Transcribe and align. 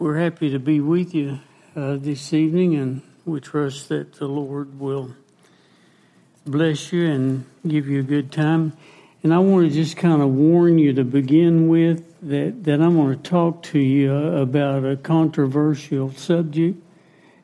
We're 0.00 0.16
happy 0.16 0.48
to 0.52 0.58
be 0.58 0.80
with 0.80 1.14
you 1.14 1.40
uh, 1.76 1.96
this 1.98 2.32
evening, 2.32 2.74
and 2.74 3.02
we 3.26 3.38
trust 3.38 3.90
that 3.90 4.14
the 4.14 4.28
Lord 4.28 4.80
will 4.80 5.14
bless 6.46 6.90
you 6.90 7.06
and 7.06 7.44
give 7.68 7.86
you 7.86 8.00
a 8.00 8.02
good 8.02 8.32
time. 8.32 8.72
And 9.22 9.34
I 9.34 9.40
want 9.40 9.68
to 9.68 9.74
just 9.74 9.98
kind 9.98 10.22
of 10.22 10.30
warn 10.30 10.78
you 10.78 10.94
to 10.94 11.04
begin 11.04 11.68
with 11.68 12.02
that, 12.22 12.64
that 12.64 12.80
I'm 12.80 12.96
going 12.96 13.14
to 13.14 13.22
talk 13.22 13.62
to 13.64 13.78
you 13.78 14.16
about 14.16 14.86
a 14.86 14.96
controversial 14.96 16.14
subject, 16.14 16.82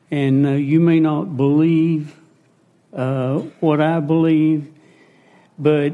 and 0.09 0.47
uh, 0.47 0.53
you 0.53 0.79
may 0.79 0.99
not 0.99 1.37
believe 1.37 2.19
uh, 2.91 3.37
what 3.59 3.81
I 3.81 3.99
believe, 3.99 4.67
but 5.59 5.93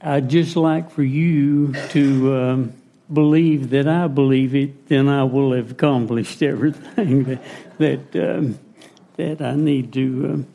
I'd 0.00 0.28
just 0.28 0.56
like 0.56 0.90
for 0.90 1.04
you 1.04 1.72
to 1.90 2.34
um, 2.34 2.72
believe 3.12 3.70
that 3.70 3.88
I 3.88 4.06
believe 4.06 4.54
it, 4.54 4.88
then 4.88 5.08
I 5.08 5.24
will 5.24 5.52
have 5.52 5.72
accomplished 5.72 6.42
everything 6.42 7.24
that 7.78 8.12
that, 8.12 8.36
um, 8.36 8.58
that 9.16 9.40
I 9.40 9.54
need 9.54 9.92
to. 9.94 10.30
Um, 10.32 10.46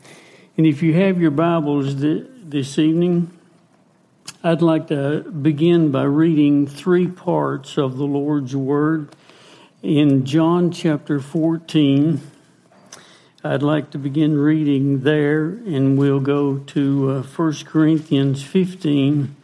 and 0.56 0.66
if 0.66 0.82
you 0.82 0.94
have 0.94 1.20
your 1.20 1.32
Bibles 1.32 2.00
th- 2.00 2.26
this 2.44 2.78
evening, 2.78 3.30
I'd 4.42 4.62
like 4.62 4.88
to 4.88 5.20
begin 5.22 5.90
by 5.90 6.04
reading 6.04 6.66
three 6.66 7.08
parts 7.08 7.76
of 7.76 7.96
the 7.96 8.04
Lord's 8.04 8.54
Word 8.54 9.14
in 9.82 10.24
John 10.24 10.70
chapter 10.70 11.18
14. 11.18 12.20
I'd 13.42 13.62
like 13.62 13.90
to 13.90 13.98
begin 13.98 14.38
reading 14.38 15.00
there, 15.00 15.46
and 15.46 15.98
we'll 15.98 16.20
go 16.20 16.58
to 16.58 17.10
uh, 17.10 17.22
1 17.22 17.54
Corinthians 17.66 18.42
15 18.42 19.34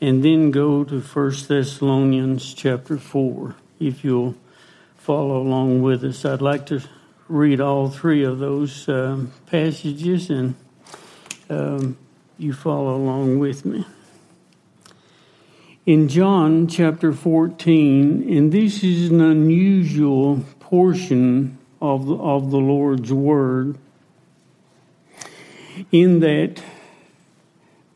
and 0.00 0.24
then 0.24 0.50
go 0.50 0.84
to 0.84 1.00
1 1.00 1.32
Thessalonians 1.48 2.54
chapter 2.54 2.98
4. 2.98 3.54
If 3.80 4.04
you'll 4.04 4.36
follow 4.96 5.40
along 5.40 5.82
with 5.82 6.04
us, 6.04 6.24
I'd 6.24 6.40
like 6.40 6.66
to 6.66 6.82
read 7.28 7.60
all 7.60 7.88
three 7.88 8.22
of 8.24 8.38
those 8.38 8.88
um, 8.88 9.32
passages, 9.46 10.30
and 10.30 10.54
um, 11.50 11.96
you 12.38 12.52
follow 12.52 12.96
along 12.96 13.38
with 13.38 13.64
me. 13.64 13.84
In 15.84 16.08
John 16.08 16.68
chapter 16.68 17.12
14, 17.12 18.28
and 18.28 18.52
this 18.52 18.84
is 18.84 19.10
an 19.10 19.20
unusual 19.20 20.44
portion 20.60 21.58
of 21.80 22.06
the, 22.06 22.14
of 22.14 22.50
the 22.50 22.58
Lord's 22.58 23.12
Word 23.12 23.78
in 25.90 26.20
that 26.20 26.62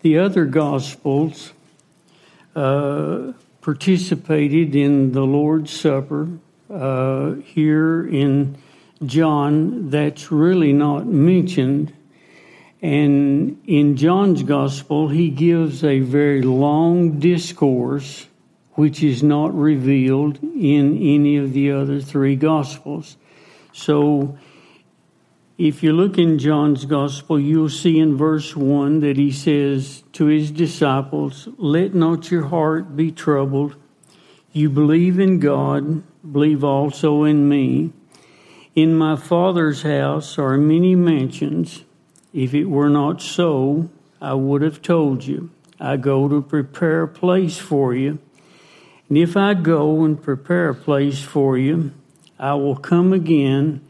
the 0.00 0.18
other 0.18 0.46
Gospels 0.46 1.52
uh, 2.54 3.32
participated 3.60 4.74
in 4.74 5.12
the 5.12 5.22
Lord's 5.22 5.70
Supper. 5.70 6.28
Uh, 6.70 7.34
here 7.34 8.06
in 8.06 8.56
John, 9.04 9.90
that's 9.90 10.32
really 10.32 10.72
not 10.72 11.06
mentioned. 11.06 11.92
And 12.80 13.60
in 13.66 13.96
John's 13.96 14.42
Gospel, 14.42 15.08
he 15.08 15.30
gives 15.30 15.84
a 15.84 16.00
very 16.00 16.42
long 16.42 17.18
discourse 17.18 18.26
which 18.74 19.02
is 19.02 19.22
not 19.22 19.54
revealed 19.54 20.42
in 20.42 20.96
any 20.96 21.36
of 21.36 21.52
the 21.52 21.70
other 21.72 22.00
three 22.00 22.36
Gospels. 22.36 23.16
So, 23.72 24.38
if 25.58 25.82
you 25.82 25.92
look 25.92 26.16
in 26.16 26.38
John's 26.38 26.86
Gospel, 26.86 27.38
you'll 27.38 27.68
see 27.68 27.98
in 27.98 28.16
verse 28.16 28.56
1 28.56 29.00
that 29.00 29.16
he 29.18 29.30
says 29.30 30.02
to 30.12 30.26
his 30.26 30.50
disciples, 30.50 31.48
Let 31.58 31.94
not 31.94 32.30
your 32.30 32.46
heart 32.46 32.96
be 32.96 33.12
troubled. 33.12 33.76
You 34.52 34.70
believe 34.70 35.18
in 35.18 35.38
God, 35.38 36.02
believe 36.30 36.64
also 36.64 37.24
in 37.24 37.48
me. 37.48 37.92
In 38.74 38.96
my 38.96 39.16
Father's 39.16 39.82
house 39.82 40.38
are 40.38 40.56
many 40.56 40.94
mansions. 40.94 41.84
If 42.32 42.54
it 42.54 42.64
were 42.64 42.88
not 42.88 43.20
so, 43.20 43.90
I 44.20 44.34
would 44.34 44.62
have 44.62 44.80
told 44.80 45.24
you. 45.24 45.50
I 45.78 45.98
go 45.98 46.28
to 46.28 46.40
prepare 46.40 47.02
a 47.02 47.08
place 47.08 47.58
for 47.58 47.94
you. 47.94 48.18
And 49.08 49.18
if 49.18 49.36
I 49.36 49.52
go 49.52 50.04
and 50.04 50.22
prepare 50.22 50.70
a 50.70 50.74
place 50.74 51.22
for 51.22 51.58
you, 51.58 51.92
I 52.38 52.54
will 52.54 52.76
come 52.76 53.12
again 53.12 53.86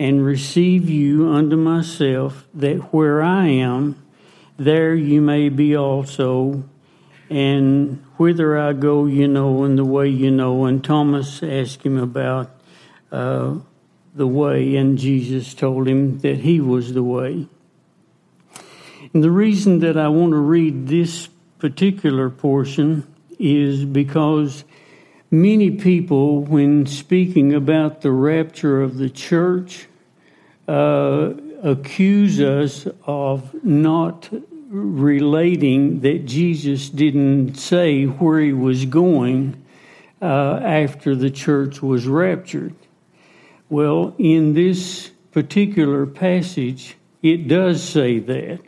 and 0.00 0.24
receive 0.24 0.88
you 0.88 1.28
unto 1.28 1.56
myself, 1.56 2.48
that 2.54 2.78
where 2.90 3.22
I 3.22 3.48
am, 3.48 4.02
there 4.56 4.94
you 4.94 5.20
may 5.20 5.50
be 5.50 5.76
also. 5.76 6.64
And 7.28 8.02
whither 8.16 8.58
I 8.58 8.72
go, 8.72 9.04
you 9.04 9.28
know, 9.28 9.62
and 9.62 9.76
the 9.76 9.84
way 9.84 10.08
you 10.08 10.30
know. 10.30 10.64
And 10.64 10.82
Thomas 10.82 11.42
asked 11.42 11.82
him 11.82 11.98
about 11.98 12.50
uh, 13.12 13.56
the 14.14 14.26
way, 14.26 14.74
and 14.76 14.96
Jesus 14.96 15.52
told 15.52 15.86
him 15.86 16.20
that 16.20 16.38
he 16.38 16.62
was 16.62 16.94
the 16.94 17.02
way. 17.02 17.46
And 19.12 19.22
the 19.22 19.30
reason 19.30 19.80
that 19.80 19.98
I 19.98 20.08
want 20.08 20.32
to 20.32 20.38
read 20.38 20.88
this 20.88 21.28
particular 21.58 22.30
portion 22.30 23.06
is 23.38 23.84
because 23.84 24.64
Many 25.32 25.70
people, 25.70 26.40
when 26.42 26.86
speaking 26.86 27.54
about 27.54 28.00
the 28.00 28.10
rapture 28.10 28.82
of 28.82 28.98
the 28.98 29.08
church, 29.08 29.86
uh, 30.70 31.34
accuse 31.64 32.40
us 32.40 32.86
of 33.04 33.64
not 33.64 34.28
relating 34.68 35.98
that 36.00 36.26
Jesus 36.26 36.88
didn't 36.88 37.56
say 37.56 38.04
where 38.04 38.38
he 38.38 38.52
was 38.52 38.84
going 38.84 39.60
uh, 40.22 40.60
after 40.62 41.16
the 41.16 41.30
church 41.30 41.82
was 41.82 42.06
raptured. 42.06 42.76
Well, 43.68 44.14
in 44.16 44.54
this 44.54 45.10
particular 45.32 46.06
passage, 46.06 46.96
it 47.20 47.48
does 47.48 47.82
say 47.82 48.20
that. 48.20 48.60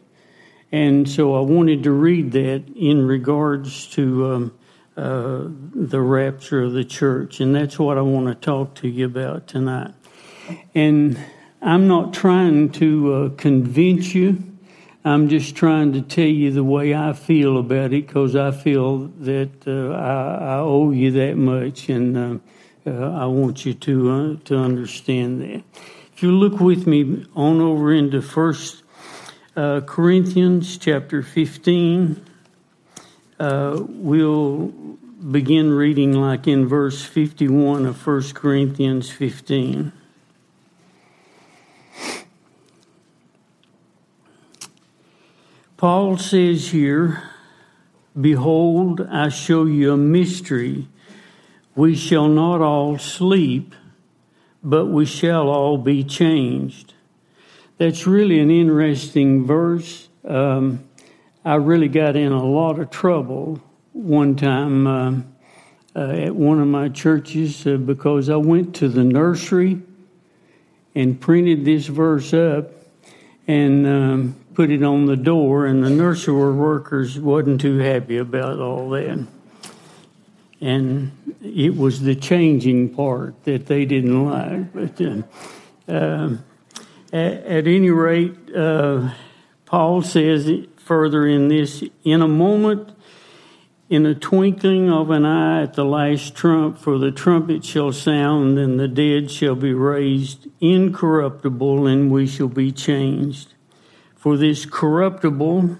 And 0.72 1.08
so 1.08 1.36
I 1.36 1.40
wanted 1.40 1.84
to 1.84 1.92
read 1.92 2.32
that 2.32 2.64
in 2.74 3.06
regards 3.06 3.86
to 3.90 4.32
um, 4.32 4.54
uh, 4.96 5.44
the 5.72 6.00
rapture 6.00 6.62
of 6.62 6.72
the 6.72 6.84
church. 6.84 7.38
And 7.38 7.54
that's 7.54 7.78
what 7.78 7.96
I 7.96 8.00
want 8.00 8.26
to 8.26 8.34
talk 8.34 8.74
to 8.76 8.88
you 8.88 9.06
about 9.06 9.46
tonight. 9.46 9.94
And 10.74 11.16
I'm 11.64 11.86
not 11.86 12.12
trying 12.12 12.70
to 12.70 13.14
uh, 13.14 13.28
convince 13.36 14.16
you. 14.16 14.42
I'm 15.04 15.28
just 15.28 15.54
trying 15.54 15.92
to 15.92 16.02
tell 16.02 16.26
you 16.26 16.50
the 16.50 16.64
way 16.64 16.92
I 16.92 17.12
feel 17.12 17.56
about 17.56 17.92
it 17.92 18.08
because 18.08 18.34
I 18.34 18.50
feel 18.50 19.06
that 19.20 19.68
uh, 19.68 19.92
I, 19.94 20.56
I, 20.56 20.58
owe 20.58 20.90
you 20.90 21.12
that 21.12 21.36
much, 21.36 21.88
and 21.88 22.16
uh, 22.16 22.90
uh, 22.90 23.12
I 23.12 23.26
want 23.26 23.64
you 23.64 23.74
to 23.74 24.10
uh, 24.10 24.36
to 24.46 24.56
understand 24.56 25.40
that. 25.42 25.62
If 26.12 26.24
you 26.24 26.32
look 26.32 26.58
with 26.58 26.88
me 26.88 27.26
on 27.36 27.60
over 27.60 27.92
into 27.92 28.22
First 28.22 28.82
Corinthians 29.54 30.78
chapter 30.78 31.22
15, 31.22 32.24
we'll 33.38 34.66
begin 35.30 35.70
reading 35.70 36.12
like 36.12 36.48
in 36.48 36.66
verse 36.66 37.04
51 37.04 37.86
of 37.86 38.04
1 38.04 38.32
Corinthians 38.32 39.10
15. 39.10 39.92
Paul 45.82 46.16
says 46.16 46.68
here, 46.68 47.24
Behold, 48.20 49.00
I 49.00 49.30
show 49.30 49.64
you 49.64 49.94
a 49.94 49.96
mystery. 49.96 50.86
We 51.74 51.96
shall 51.96 52.28
not 52.28 52.60
all 52.60 52.98
sleep, 52.98 53.74
but 54.62 54.86
we 54.86 55.06
shall 55.06 55.48
all 55.48 55.76
be 55.78 56.04
changed. 56.04 56.94
That's 57.78 58.06
really 58.06 58.38
an 58.38 58.48
interesting 58.48 59.44
verse. 59.44 60.08
Um, 60.24 60.84
I 61.44 61.56
really 61.56 61.88
got 61.88 62.14
in 62.14 62.30
a 62.30 62.46
lot 62.46 62.78
of 62.78 62.90
trouble 62.90 63.60
one 63.92 64.36
time 64.36 64.86
uh, 64.86 65.14
uh, 65.96 66.12
at 66.12 66.36
one 66.36 66.60
of 66.60 66.68
my 66.68 66.90
churches 66.90 67.66
uh, 67.66 67.76
because 67.76 68.30
I 68.30 68.36
went 68.36 68.76
to 68.76 68.88
the 68.88 69.02
nursery 69.02 69.82
and 70.94 71.20
printed 71.20 71.64
this 71.64 71.88
verse 71.88 72.32
up 72.32 72.70
and 73.48 73.84
um, 73.84 74.36
put 74.54 74.70
it 74.70 74.82
on 74.82 75.06
the 75.06 75.16
door, 75.16 75.66
and 75.66 75.82
the 75.82 75.90
nursery 75.90 76.52
workers 76.54 77.18
wasn't 77.18 77.60
too 77.60 77.78
happy 77.78 78.18
about 78.18 78.58
all 78.58 78.90
that. 78.90 79.26
And 80.60 81.12
it 81.42 81.76
was 81.76 82.02
the 82.02 82.14
changing 82.14 82.94
part 82.94 83.44
that 83.44 83.66
they 83.66 83.84
didn't 83.84 84.24
like. 84.24 84.72
But 84.72 85.00
uh, 85.00 85.22
uh, 85.92 86.36
at, 87.12 87.32
at, 87.44 87.66
any 87.66 87.90
rate, 87.90 88.36
uh, 88.54 89.10
Paul 89.66 90.02
says 90.02 90.50
further 90.76 91.26
in 91.26 91.48
this 91.48 91.82
in 92.04 92.22
a 92.22 92.28
moment, 92.28 92.90
in 93.88 94.06
a 94.06 94.14
twinkling 94.14 94.90
of 94.90 95.10
an 95.10 95.24
eye 95.26 95.62
at 95.62 95.74
the 95.74 95.84
last 95.84 96.34
trump, 96.34 96.78
for 96.78 96.98
the 96.98 97.10
trumpet 97.10 97.64
shall 97.64 97.92
sound, 97.92 98.58
and 98.58 98.78
the 98.78 98.88
dead 98.88 99.30
shall 99.30 99.54
be 99.54 99.74
raised 99.74 100.48
incorruptible, 100.60 101.86
and 101.86 102.10
we 102.10 102.26
shall 102.26 102.48
be 102.48 102.70
changed. 102.70 103.52
For 104.22 104.36
this 104.36 104.66
corruptible 104.66 105.78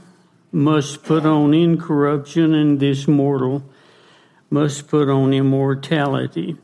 must 0.50 1.05
put 1.05 1.25
on 1.25 1.55
incorruption, 1.55 2.55
and 2.56 2.81
this 2.81 3.06
mortal 3.06 3.62
must 4.50 4.89
put 4.89 5.09
on 5.09 5.33
immortality. 5.33 6.56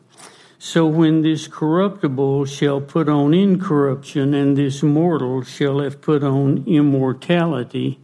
So 0.58 0.88
when 0.88 1.22
this 1.22 1.46
corruptible 1.46 2.46
shall 2.46 2.80
put 2.80 3.08
on 3.08 3.32
incorruption, 3.32 4.34
and 4.34 4.56
this 4.56 4.82
mortal 4.82 5.44
shall 5.44 5.78
have 5.78 6.00
put 6.00 6.25
on 6.25 6.64
immortality, 6.66 8.00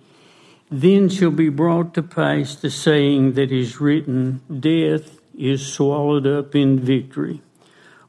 then 0.70 1.08
shall 1.08 1.32
be 1.32 1.48
brought 1.48 1.94
to 1.94 2.02
pass 2.04 2.54
the 2.54 2.70
saying 2.70 3.32
that 3.32 3.50
is 3.50 3.80
written 3.80 4.40
Death 4.48 5.18
is 5.36 5.66
swallowed 5.66 6.28
up 6.28 6.54
in 6.54 6.78
victory. 6.78 7.42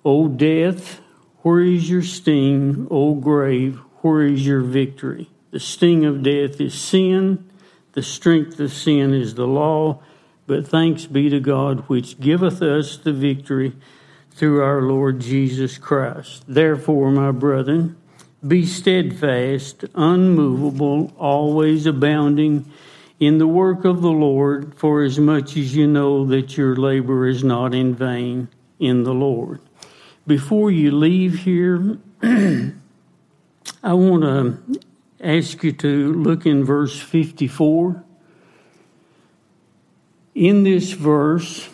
O 0.06 0.28
death, 0.28 1.02
where 1.42 1.62
is 1.62 1.90
your 1.90 2.04
sting? 2.04 2.88
O 2.92 3.16
grave, 3.16 3.80
where 4.04 4.22
is 4.22 4.46
your 4.46 4.62
victory? 4.62 5.32
The 5.56 5.62
sting 5.62 6.04
of 6.04 6.22
death 6.22 6.60
is 6.60 6.74
sin, 6.74 7.50
the 7.94 8.04
strength 8.04 8.60
of 8.60 8.74
sin 8.74 9.14
is 9.14 9.36
the 9.36 9.48
law, 9.48 10.02
but 10.48 10.68
thanks 10.68 11.06
be 11.06 11.30
to 11.30 11.40
God 11.40 11.88
which 11.88 12.20
giveth 12.20 12.62
us 12.62 12.98
the 12.98 13.14
victory 13.14 13.72
through 14.32 14.62
our 14.62 14.82
Lord 14.82 15.22
Jesus 15.22 15.78
Christ. 15.78 16.44
Therefore, 16.46 17.10
my 17.10 17.32
brethren, 17.32 17.96
be 18.46 18.66
steadfast, 18.66 19.86
unmovable, 19.96 21.14
always 21.18 21.86
abounding 21.86 22.70
in 23.22 23.38
the 23.38 23.48
work 23.48 23.86
of 23.86 24.02
the 24.02 24.12
Lord, 24.12 24.76
for 24.76 25.04
as 25.04 25.20
much 25.20 25.56
as 25.56 25.74
you 25.74 25.88
know 25.88 26.26
that 26.26 26.58
your 26.58 26.76
labor 26.76 27.26
is 27.28 27.46
not 27.46 27.74
in 27.74 27.96
vain 27.96 28.50
in 28.78 29.06
the 29.06 29.14
Lord. 29.14 29.62
Before 30.28 30.70
you 30.70 30.92
leave 30.92 31.46
here, 31.46 31.98
I 32.22 33.94
want 33.94 34.24
to 34.24 34.80
ask 35.26 35.64
you 35.64 35.72
to 35.72 36.14
look 36.14 36.46
in 36.46 36.64
verse 36.64 37.00
54. 37.00 38.04
In 40.36 40.64
this 40.64 40.92
verse, 40.92 41.68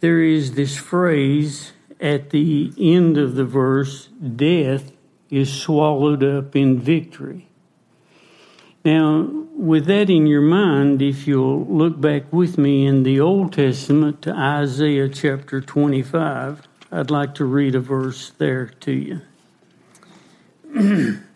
there 0.00 0.20
is 0.20 0.52
this 0.52 0.76
phrase 0.76 1.72
at 2.00 2.30
the 2.30 2.72
end 2.78 3.16
of 3.16 3.34
the 3.34 3.44
verse 3.44 4.08
death 4.36 4.92
is 5.30 5.50
swallowed 5.52 6.22
up 6.22 6.54
in 6.54 6.78
victory. 6.78 7.48
Now, 8.84 9.26
with 9.56 9.86
that 9.86 10.10
in 10.10 10.26
your 10.26 10.42
mind, 10.42 11.00
if 11.00 11.26
you'll 11.26 11.64
look 11.64 11.98
back 11.98 12.30
with 12.30 12.58
me 12.58 12.86
in 12.86 13.04
the 13.04 13.20
Old 13.20 13.54
Testament 13.54 14.20
to 14.22 14.32
Isaiah 14.34 15.08
chapter 15.08 15.62
25, 15.62 16.68
I'd 16.92 17.10
like 17.10 17.34
to 17.36 17.46
read 17.46 17.74
a 17.74 17.80
verse 17.80 18.30
there 18.36 18.66
to 18.66 18.92
you. 20.74 21.20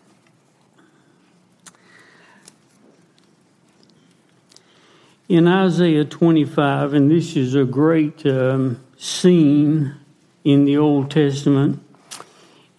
in 5.29 5.47
Isaiah 5.47 6.05
25, 6.05 6.95
and 6.95 7.11
this 7.11 7.35
is 7.35 7.53
a 7.53 7.63
great 7.63 8.25
um, 8.25 8.83
scene 8.97 9.95
in 10.43 10.65
the 10.65 10.75
Old 10.75 11.11
Testament. 11.11 11.83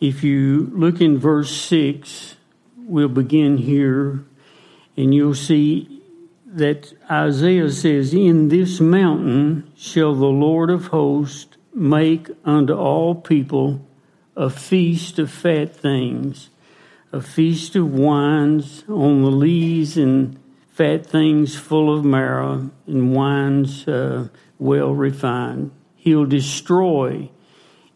If 0.01 0.25
you 0.25 0.69
look 0.75 1.01
in 1.01 1.17
verse 1.17 1.53
6, 1.53 2.35
we'll 2.77 3.09
begin 3.09 3.57
here, 3.57 4.25
and 4.97 5.15
you'll 5.15 5.37
see 5.37 6.03
that 6.45 6.93
Isaiah 7.09 7.71
says, 7.71 8.13
In 8.13 8.49
this 8.49 8.81
mountain 8.81 9.71
shall 9.77 10.17
the 10.17 10.27
Lord 10.27 10.71
of 10.71 10.89
hosts 10.89 11.57
make 11.73 12.31
unto 12.45 12.73
all 12.73 13.15
people 13.15 13.87
a 14.35 14.51
feast 14.51 15.21
of 15.21 15.31
fat 15.31 15.77
things, 15.77 16.51
a 17.13 17.21
feast 17.21 17.77
of 17.77 17.95
wines 17.95 18.83
on 18.89 19.23
the 19.23 19.31
lees 19.31 19.97
and 19.97 20.40
fat 20.81 21.05
things 21.05 21.59
full 21.59 21.95
of 21.95 22.07
marrow, 22.07 22.71
and 22.87 23.15
wines 23.15 23.87
uh, 23.87 24.27
well 24.59 24.95
refined. 24.95 25.71
He'll 25.95 26.25
destroy 26.25 27.29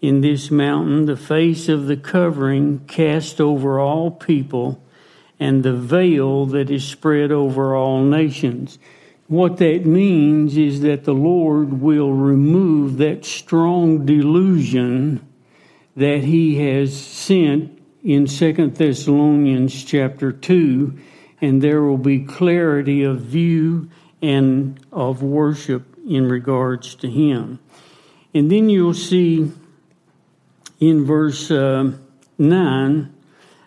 in 0.02 0.20
this 0.20 0.50
mountain 0.50 1.06
the 1.06 1.16
face 1.16 1.70
of 1.70 1.86
the 1.86 1.96
covering 1.96 2.81
cast 2.81 3.40
over 3.40 3.81
all 3.81 4.10
people 4.10 4.84
and 5.40 5.62
the 5.62 5.72
veil 5.72 6.44
that 6.44 6.70
is 6.70 6.86
spread 6.86 7.32
over 7.32 7.75
all 7.75 8.02
nations. 8.02 8.78
What 9.28 9.56
that 9.56 9.86
means 9.86 10.58
is 10.58 10.82
that 10.82 11.04
the 11.04 11.14
Lord 11.14 11.81
will 11.81 12.12
remove 12.12 12.98
that 12.98 13.25
strong 13.25 14.04
delusion 14.04 15.26
that 15.96 16.25
he 16.25 16.58
has 16.58 16.94
sent 16.94 17.81
in 18.02 18.26
Second 18.26 18.76
Thessalonians 18.76 19.84
chapter 19.84 20.32
2 20.32 20.98
and 21.44 21.61
there 21.61 21.82
will 21.82 21.99
be 21.99 22.20
clarity 22.20 23.02
of 23.02 23.20
view 23.20 23.91
and 24.23 24.81
of 24.91 25.23
worship 25.23 25.82
in 26.08 26.26
regards 26.26 26.94
to 26.94 27.11
Him. 27.11 27.58
And 28.32 28.50
then 28.50 28.70
you'll 28.70 28.94
see 28.94 29.52
in 30.81 31.05
verse 31.05 31.50
uh, 31.50 31.93
9, 32.38 33.14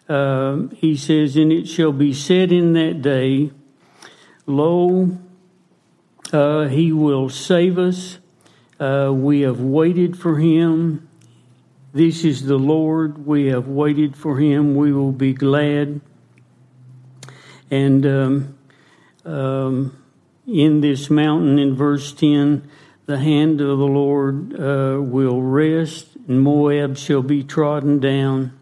uh, 0.09 0.57
he 0.75 0.97
says, 0.97 1.35
And 1.35 1.53
it 1.53 1.67
shall 1.67 1.91
be 1.91 2.13
said 2.13 2.51
in 2.51 2.73
that 2.73 3.03
day, 3.03 3.51
Lo, 4.47 5.17
uh, 6.33 6.67
he 6.67 6.91
will 6.91 7.29
save 7.29 7.77
us. 7.77 8.17
Uh, 8.79 9.11
we 9.13 9.41
have 9.41 9.59
waited 9.59 10.17
for 10.17 10.37
him. 10.37 11.07
This 11.93 12.23
is 12.23 12.45
the 12.45 12.57
Lord. 12.57 13.25
We 13.25 13.47
have 13.47 13.67
waited 13.67 14.15
for 14.15 14.39
him. 14.39 14.75
We 14.75 14.91
will 14.91 15.11
be 15.11 15.33
glad 15.33 16.01
and 17.69 18.05
um, 18.05 18.57
um, 19.25 20.03
in 20.47 20.81
this 20.81 21.09
mountain, 21.09 21.59
in 21.59 21.75
verse 21.75 22.13
10, 22.13 22.69
the 23.05 23.19
hand 23.19 23.61
of 23.61 23.77
the 23.79 23.87
Lord 23.87 24.53
uh, 24.53 25.01
will 25.01 25.41
rest, 25.41 26.15
and 26.27 26.41
Moab 26.41 26.97
shall 26.97 27.21
be 27.21 27.43
trodden 27.43 27.99
down, 27.99 28.57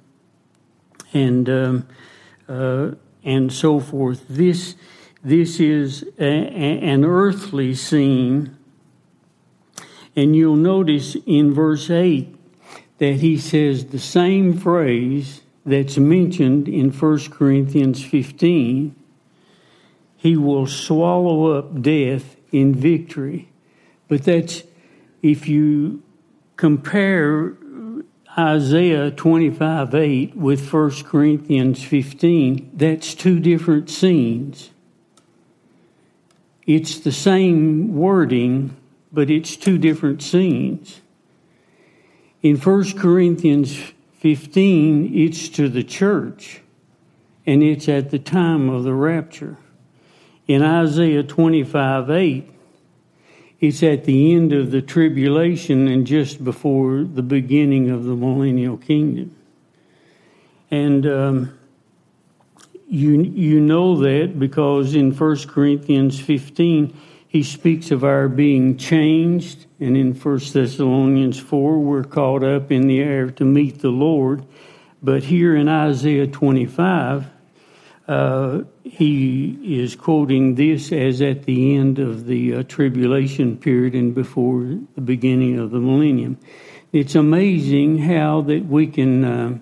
and 1.14 1.50
um, 1.50 1.88
uh, 2.48 2.92
and 3.24 3.52
so 3.52 3.80
forth. 3.80 4.24
This 4.30 4.76
this 5.24 5.60
is 5.60 6.04
a, 6.20 6.24
a, 6.24 6.80
an 6.82 7.04
earthly 7.04 7.74
scene, 7.74 8.56
and 10.16 10.36
you'll 10.36 10.56
notice 10.56 11.16
in 11.26 11.54
verse 11.54 11.90
eight 11.90 12.36
that 13.00 13.16
he 13.16 13.38
says 13.38 13.88
the 13.88 14.00
same 14.00 14.58
phrase 14.58 15.42
that's 15.66 15.98
mentioned 15.98 16.68
in 16.68 16.92
1 16.92 17.30
Corinthians 17.32 18.04
15. 18.04 18.96
He 20.16 20.38
will 20.38 20.68
swallow 20.68 21.58
up 21.58 21.82
death 21.82 22.36
in 22.52 22.76
victory. 22.76 23.50
But 24.08 24.24
that's, 24.24 24.64
if 25.24 25.48
you 25.48 26.04
compare 26.56 27.58
Isaiah 28.38 29.12
25 29.12 29.96
8 29.96 30.36
with 30.36 30.72
1 30.72 31.04
Corinthians 31.04 31.84
15, 31.84 32.72
that's 32.74 33.14
two 33.16 33.40
different 33.40 33.90
scenes. 33.90 34.72
It's 36.68 37.00
the 37.00 37.12
same 37.12 37.96
wording, 37.96 38.76
but 39.12 39.30
it's 39.30 39.56
two 39.56 39.78
different 39.78 40.22
scenes. 40.22 41.02
In 42.42 42.58
1 42.58 42.98
Corinthians 42.98 43.80
15, 44.26 45.16
it's 45.16 45.50
to 45.50 45.70
the 45.70 45.84
church, 45.84 46.60
and 47.46 47.62
it's 47.62 47.88
at 47.88 48.10
the 48.10 48.18
time 48.18 48.70
of 48.70 48.84
the 48.84 48.92
rapture. 48.92 49.56
In 50.48 50.64
Isaiah 50.64 51.22
25 51.22 52.10
8, 52.10 52.50
it's 53.60 53.84
at 53.84 54.06
the 54.06 54.34
end 54.34 54.52
of 54.52 54.72
the 54.72 54.82
tribulation 54.82 55.88
and 55.88 56.08
just 56.08 56.44
before 56.44 57.04
the 57.04 57.22
beginning 57.22 57.92
of 57.92 58.06
the 58.06 58.16
millennial 58.16 58.78
kingdom. 58.78 59.36
And 60.72 61.06
um, 61.06 61.60
you, 62.90 63.22
you 63.22 63.60
know 63.60 63.96
that 63.98 64.40
because 64.40 64.96
in 64.96 65.16
1 65.16 65.38
Corinthians 65.50 66.20
15, 66.20 67.00
he 67.36 67.44
speaks 67.44 67.92
of 67.92 68.06
our 68.06 68.30
being 68.30 68.78
changed, 68.78 69.66
and 69.82 69.98
in 69.98 70.14
1 70.14 70.40
Thessalonians 70.54 71.38
4, 71.38 71.80
we're 71.80 72.06
caught 72.06 72.46
up 72.46 72.72
in 72.72 72.88
the 72.88 73.02
air 73.02 73.30
to 73.30 73.44
meet 73.44 73.80
the 73.80 73.90
Lord. 73.90 74.46
But 75.04 75.22
here 75.22 75.54
in 75.54 75.68
Isaiah 75.68 76.28
25, 76.28 77.26
uh, 78.08 78.62
he 78.86 79.82
is 79.82 79.98
quoting 79.98 80.56
this 80.56 80.94
as 80.94 81.22
at 81.22 81.44
the 81.44 81.76
end 81.76 82.00
of 82.00 82.26
the 82.26 82.56
uh, 82.56 82.64
tribulation 82.64 83.58
period 83.58 83.96
and 83.96 84.16
before 84.16 84.62
the 84.96 85.02
beginning 85.02 85.60
of 85.60 85.72
the 85.72 85.80
millennium. 85.80 86.38
It's 86.94 87.16
amazing 87.16 87.98
how 87.98 88.44
that 88.44 88.66
we 88.66 88.88
can 88.88 89.26
uh, 89.26 89.60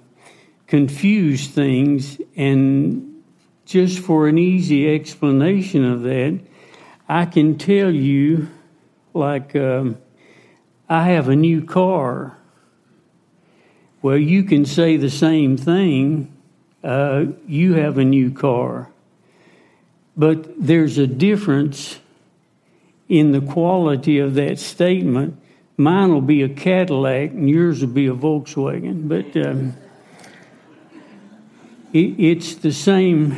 confuse 0.67 1.47
things, 1.47 2.21
and 2.35 3.23
just 3.65 3.97
for 3.97 4.27
an 4.27 4.37
easy 4.37 4.93
explanation 4.93 5.83
of 5.83 6.03
that, 6.03 6.39
I 7.07 7.25
can 7.25 7.57
tell 7.57 7.91
you, 7.91 8.49
like, 9.13 9.55
um, 9.55 9.97
I 10.89 11.09
have 11.09 11.29
a 11.29 11.35
new 11.35 11.63
car. 11.63 12.37
Well, 14.01 14.17
you 14.17 14.43
can 14.43 14.65
say 14.65 14.97
the 14.97 15.09
same 15.09 15.57
thing. 15.57 16.31
Uh, 16.83 17.25
you 17.47 17.73
have 17.73 17.97
a 17.97 18.05
new 18.05 18.31
car. 18.31 18.89
But 20.15 20.65
there's 20.65 20.97
a 20.97 21.07
difference 21.07 21.99
in 23.09 23.31
the 23.31 23.41
quality 23.41 24.19
of 24.19 24.35
that 24.35 24.59
statement 24.59 25.39
mine 25.77 26.13
will 26.13 26.21
be 26.21 26.43
a 26.43 26.49
Cadillac 26.49 27.31
and 27.31 27.49
yours 27.49 27.81
will 27.81 27.93
be 27.93 28.07
a 28.07 28.13
Volkswagen. 28.13 29.07
But 29.07 29.35
um, 29.45 29.75
it, 31.91 32.19
it's 32.19 32.55
the 32.55 32.71
same. 32.71 33.37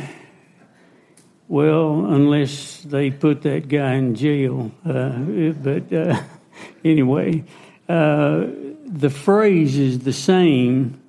Well, 1.48 2.06
unless 2.06 2.82
they 2.82 3.10
put 3.10 3.42
that 3.42 3.68
guy 3.68 3.94
in 3.94 4.16
jail. 4.16 4.72
Uh, 4.84 5.18
but 5.52 5.92
uh, 5.92 6.20
anyway, 6.84 7.44
uh, 7.88 8.46
the 8.84 9.10
phrase 9.10 9.78
is 9.78 10.00
the 10.00 10.12
same, 10.12 11.00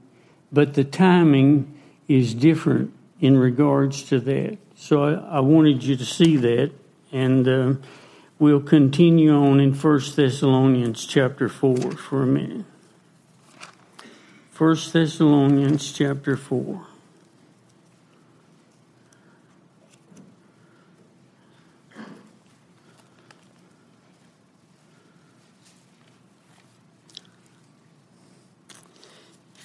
but 0.51 0.75
the 0.75 0.83
timing 0.83 1.79
is 2.07 2.33
different 2.33 2.93
in 3.19 3.37
regards 3.37 4.03
to 4.03 4.19
that. 4.19 4.57
So 4.75 5.03
I, 5.03 5.37
I 5.37 5.39
wanted 5.39 5.83
you 5.83 5.95
to 5.95 6.05
see 6.05 6.37
that, 6.37 6.71
and 7.11 7.47
uh, 7.47 7.73
we'll 8.37 8.61
continue 8.61 9.33
on 9.33 9.59
in 9.59 9.73
1 9.73 10.01
Thessalonians 10.15 11.05
chapter 11.05 11.49
4 11.49 11.93
for 11.93 12.21
a 12.21 12.27
minute. 12.27 12.65
1 14.55 14.77
Thessalonians 14.91 15.91
chapter 15.91 16.37
4. 16.37 16.86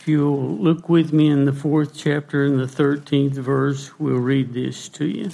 If 0.03 0.09
you'll 0.09 0.57
look 0.57 0.89
with 0.89 1.13
me 1.13 1.29
in 1.29 1.45
the 1.45 1.53
fourth 1.53 1.97
chapter 1.97 2.45
and 2.45 2.59
the 2.59 2.65
13th 2.65 3.35
verse, 3.35 4.01
we'll 4.01 4.17
read 4.17 4.53
this 4.53 4.89
to 4.89 5.07
you. 5.07 5.31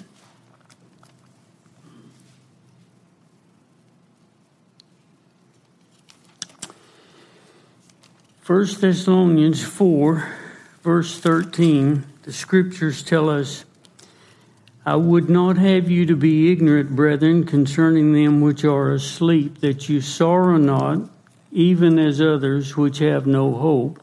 First 8.42 8.82
Thessalonians 8.82 9.64
4, 9.64 10.36
verse 10.82 11.18
13, 11.18 12.04
the 12.24 12.32
scriptures 12.34 13.02
tell 13.02 13.30
us, 13.30 13.64
I 14.84 14.96
would 14.96 15.30
not 15.30 15.56
have 15.56 15.90
you 15.90 16.04
to 16.04 16.14
be 16.14 16.52
ignorant, 16.52 16.94
brethren, 16.94 17.44
concerning 17.44 18.12
them 18.12 18.42
which 18.42 18.66
are 18.66 18.92
asleep, 18.92 19.62
that 19.62 19.88
you 19.88 20.02
sorrow 20.02 20.58
not, 20.58 21.08
even 21.50 21.98
as 21.98 22.20
others 22.20 22.76
which 22.76 22.98
have 22.98 23.26
no 23.26 23.54
hope. 23.54 24.02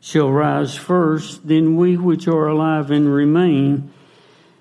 shall 0.00 0.30
rise 0.30 0.76
first, 0.76 1.48
then 1.48 1.76
we 1.76 1.96
which 1.96 2.28
are 2.28 2.46
alive 2.46 2.90
and 2.90 3.12
remain 3.12 3.92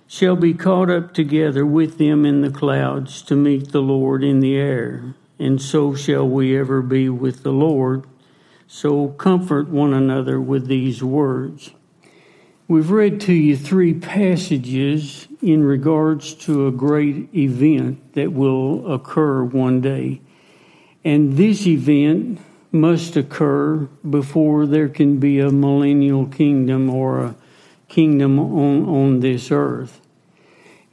shall 0.08 0.36
be 0.36 0.54
caught 0.54 0.90
up 0.90 1.14
together 1.14 1.66
with 1.66 1.98
them 1.98 2.26
in 2.26 2.42
the 2.42 2.50
clouds 2.50 3.22
to 3.24 3.36
meet 3.36 3.72
the 3.72 3.82
Lord 3.82 4.24
in 4.24 4.40
the 4.40 4.56
air. 4.56 5.16
And 5.40 5.62
so 5.62 5.96
shall 5.96 6.28
we 6.28 6.58
ever 6.58 6.82
be 6.82 7.10
with 7.10 7.44
the 7.44 7.52
Lord. 7.52 8.06
So 8.68 9.10
comfort 9.10 9.68
one 9.68 9.94
another 9.94 10.40
with 10.40 10.68
these 10.68 11.04
words. 11.04 11.72
We've 12.68 12.90
read 12.90 13.22
to 13.22 13.34
you 13.34 13.56
three 13.56 13.94
passages 13.94 15.28
in 15.42 15.64
regards 15.64 16.34
to 16.46 16.68
a 16.68 16.72
great 16.72 17.34
event 17.36 18.14
that 18.14 18.34
will 18.34 18.92
occur 18.92 19.44
one 19.44 19.82
day. 19.82 20.22
And 21.04 21.38
this 21.38 21.68
event 21.68 22.40
must 22.76 23.16
occur 23.16 23.78
before 24.08 24.68
there 24.68 24.90
can 24.90 25.18
be 25.18 25.40
a 25.40 25.50
millennial 25.50 26.28
kingdom 26.28 26.90
or 26.90 27.20
a 27.22 27.36
kingdom 27.88 28.38
on, 28.38 28.86
on 28.86 29.20
this 29.22 29.52
earth. 29.52 30.02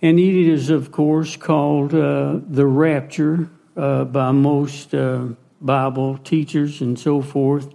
And 0.01 0.19
it 0.19 0.35
is, 0.35 0.71
of 0.71 0.91
course, 0.91 1.37
called 1.37 1.95
uh, 1.95 2.41
the 2.49 2.67
rapture 2.67 3.51
uh, 3.77 4.05
by 4.05 4.33
most 4.33 4.95
uh, 4.95 5.27
Bible 5.61 6.19
teachers 6.19 6.81
and 6.81 6.99
so 6.99 7.23
forth. 7.23 7.73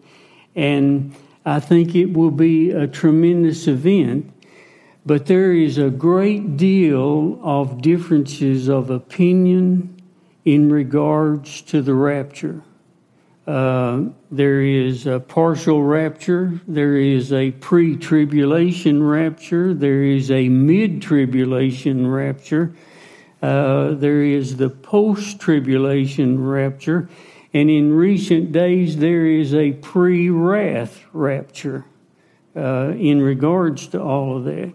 And 0.56 1.16
I 1.46 1.60
think 1.60 1.96
it 1.96 2.14
will 2.14 2.32
be 2.32 2.72
a 2.72 2.88
tremendous 2.88 3.68
event. 3.68 4.34
But 5.06 5.28
there 5.28 5.54
is 5.54 5.78
a 5.78 5.90
great 5.90 6.58
deal 6.58 7.40
of 7.42 7.82
differences 7.82 8.68
of 8.68 8.90
opinion 8.90 10.02
in 10.44 10.70
regards 10.70 11.62
to 11.62 11.82
the 11.82 11.94
rapture. 11.94 12.62
Uh, 13.48 14.10
there 14.30 14.62
is 14.62 15.08
a 15.08 15.22
partial 15.22 15.82
rapture. 15.82 16.60
There 16.68 16.98
is 16.98 17.32
a 17.32 17.52
pre 17.52 17.96
tribulation 17.96 19.02
rapture. 19.02 19.74
There 19.74 20.04
is 20.04 20.30
a 20.30 20.50
mid 20.50 21.02
tribulation 21.02 22.08
rapture. 22.12 22.76
Uh, 23.42 23.92
there 23.92 24.22
is 24.22 24.58
the 24.58 24.70
post 24.70 25.40
tribulation 25.40 26.46
rapture. 26.46 27.08
And 27.54 27.70
in 27.70 27.94
recent 27.94 28.52
days, 28.52 28.98
there 28.98 29.26
is 29.26 29.54
a 29.54 29.72
pre 29.72 30.30
wrath 30.30 31.06
rapture 31.14 31.86
uh, 32.54 32.94
in 32.98 33.22
regards 33.22 33.88
to 33.88 34.02
all 34.02 34.38
of 34.38 34.44
that. 34.44 34.74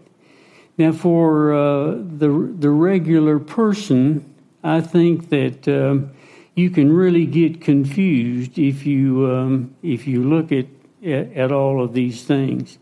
Now, 0.79 0.93
for 0.93 1.53
uh, 1.53 1.91
the, 1.91 2.55
the 2.59 2.71
regular 2.71 3.39
person, 3.39 4.35
I 4.65 4.81
think 4.81 5.29
that 5.29 5.69
um, 5.69 6.13
you 6.55 6.71
can 6.71 6.93
really 6.93 7.27
get 7.27 7.61
confused 7.61 8.59
if 8.59 8.85
you 8.85 9.31
um, 9.31 9.75
if 9.83 10.07
you 10.07 10.23
look 10.23 10.53
at, 10.53 10.67
at, 11.05 11.33
at 11.33 11.53
all 11.53 11.83
of 11.83 11.95
these 11.95 12.25
things. 12.25 12.79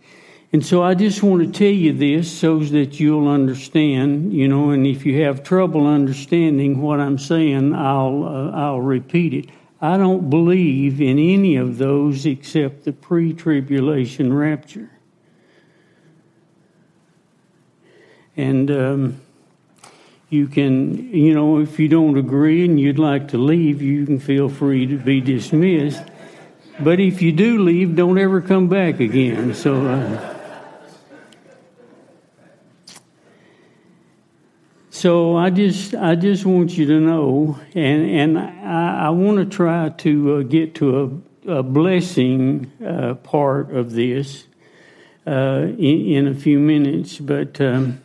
And 0.53 0.67
so 0.67 0.83
I 0.83 0.95
just 0.95 1.23
want 1.23 1.43
to 1.43 1.59
tell 1.59 1.73
you 1.73 1.93
this 1.93 2.31
so 2.31 2.59
that 2.59 2.99
you'll 2.99 3.29
understand, 3.29 4.33
you 4.33 4.49
know, 4.49 4.71
and 4.71 4.85
if 4.85 5.07
you 5.07 5.23
have 5.23 5.45
trouble 5.45 5.87
understanding 5.87 6.83
what 6.83 6.99
I'm 6.99 7.19
saying, 7.19 7.73
I'll 7.73 8.25
uh, 8.25 8.51
I'll 8.51 8.81
repeat 8.81 9.35
it. 9.35 9.47
I 9.81 9.97
don't 9.97 10.29
believe 10.29 11.01
in 11.01 11.19
any 11.19 11.57
of 11.57 11.79
those 11.79 12.27
except 12.27 12.85
the 12.85 12.93
pre-tribulation 12.93 14.33
rapture. 14.33 14.91
And 18.37 18.71
um, 18.71 19.21
you 20.31 20.47
can, 20.47 21.13
you 21.13 21.35
know, 21.35 21.59
if 21.59 21.81
you 21.81 21.89
don't 21.89 22.17
agree 22.17 22.65
and 22.65 22.79
you'd 22.79 23.01
like 23.01 23.29
to 23.29 23.39
leave, 23.39 23.83
you 23.83 24.07
can 24.07 24.21
feel 24.21 24.49
free 24.49 24.87
to 24.87 24.97
be 24.97 25.21
dismissed. 25.21 26.05
But 26.79 27.01
if 27.01 27.21
you 27.21 27.33
do 27.33 27.59
leave, 27.59 27.97
don't 27.97 28.17
ever 28.17 28.41
come 28.41 28.69
back 28.69 29.01
again. 29.01 29.55
So, 29.55 29.87
uh, 29.89 30.37
so 34.91 35.37
I 35.37 35.51
just, 35.51 35.97
I 35.97 36.15
just 36.15 36.47
want 36.47 36.79
you 36.79 36.87
to 36.87 37.01
know, 37.01 37.59
and 37.75 38.09
and 38.09 38.39
I, 38.39 39.07
I 39.07 39.11
want 39.11 39.39
to 39.39 39.45
try 39.45 39.89
to 39.89 40.37
uh, 40.37 40.43
get 40.43 40.77
to 40.77 41.23
a, 41.47 41.59
a 41.59 41.63
blessing 41.65 42.71
uh, 42.87 43.15
part 43.15 43.73
of 43.73 43.93
this 43.93 44.45
uh, 45.27 45.67
in, 45.77 46.07
in, 46.07 46.29
a 46.29 46.35
few 46.37 46.61
minutes, 46.61 47.19
but. 47.19 47.61
Um, 47.61 48.01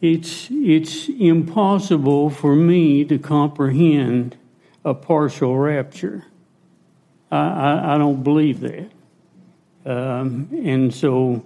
it's, 0.00 0.48
it's 0.50 1.08
impossible 1.08 2.30
for 2.30 2.56
me 2.56 3.04
to 3.04 3.18
comprehend 3.18 4.36
a 4.84 4.94
partial 4.94 5.58
rapture. 5.58 6.24
I, 7.30 7.36
I, 7.36 7.94
I 7.94 7.98
don't 7.98 8.22
believe 8.22 8.60
that. 8.60 8.90
Um, 9.84 10.48
and 10.64 10.92
so 10.92 11.44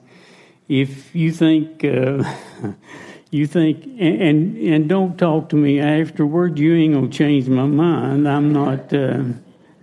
if 0.68 1.14
you 1.14 1.32
think, 1.32 1.84
uh, 1.84 2.24
you 3.30 3.46
think, 3.46 3.84
and, 3.84 4.22
and, 4.22 4.56
and, 4.56 4.88
don't 4.88 5.18
talk 5.18 5.48
to 5.50 5.56
me 5.56 5.80
afterward, 5.80 6.58
you 6.58 6.74
ain't 6.74 6.94
to 7.10 7.16
change 7.16 7.48
my 7.48 7.66
mind. 7.66 8.28
I'm 8.28 8.52
not, 8.52 8.92
uh, 8.92 9.22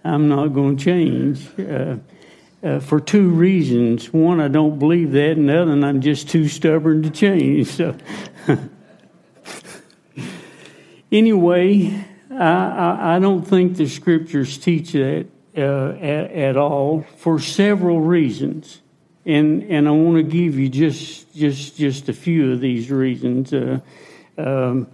I'm 0.03 0.27
not 0.27 0.53
to 0.77 0.83
change. 0.83 1.47
Uh, 1.59 1.97
uh, 2.63 2.79
for 2.79 2.99
two 2.99 3.29
reasons. 3.29 4.13
One, 4.13 4.39
I 4.39 4.47
don't 4.47 4.77
believe 4.77 5.11
that, 5.13 5.31
and 5.31 5.49
the 5.49 5.61
other, 5.61 5.71
I'm 5.71 6.01
just 6.01 6.29
too 6.29 6.47
stubborn 6.47 7.03
to 7.03 7.09
change. 7.09 7.67
So, 7.67 7.95
anyway, 11.11 12.05
I, 12.29 12.35
I, 12.35 13.15
I, 13.15 13.19
don't 13.19 13.43
think 13.43 13.77
the 13.77 13.87
scriptures 13.87 14.57
teach 14.57 14.91
that 14.91 15.27
uh, 15.57 15.89
at, 15.99 16.31
at, 16.31 16.57
all 16.57 17.05
for 17.17 17.39
several 17.39 18.01
reasons, 18.01 18.81
and 19.25 19.63
and 19.63 19.87
I 19.87 19.91
want 19.91 20.17
to 20.17 20.23
give 20.23 20.57
you 20.57 20.69
just 20.69 21.33
just 21.35 21.77
just 21.77 22.09
a 22.09 22.13
few 22.13 22.53
of 22.53 22.61
these 22.61 22.91
reasons. 22.91 23.53
Uh, 23.53 23.79
um, 24.37 24.87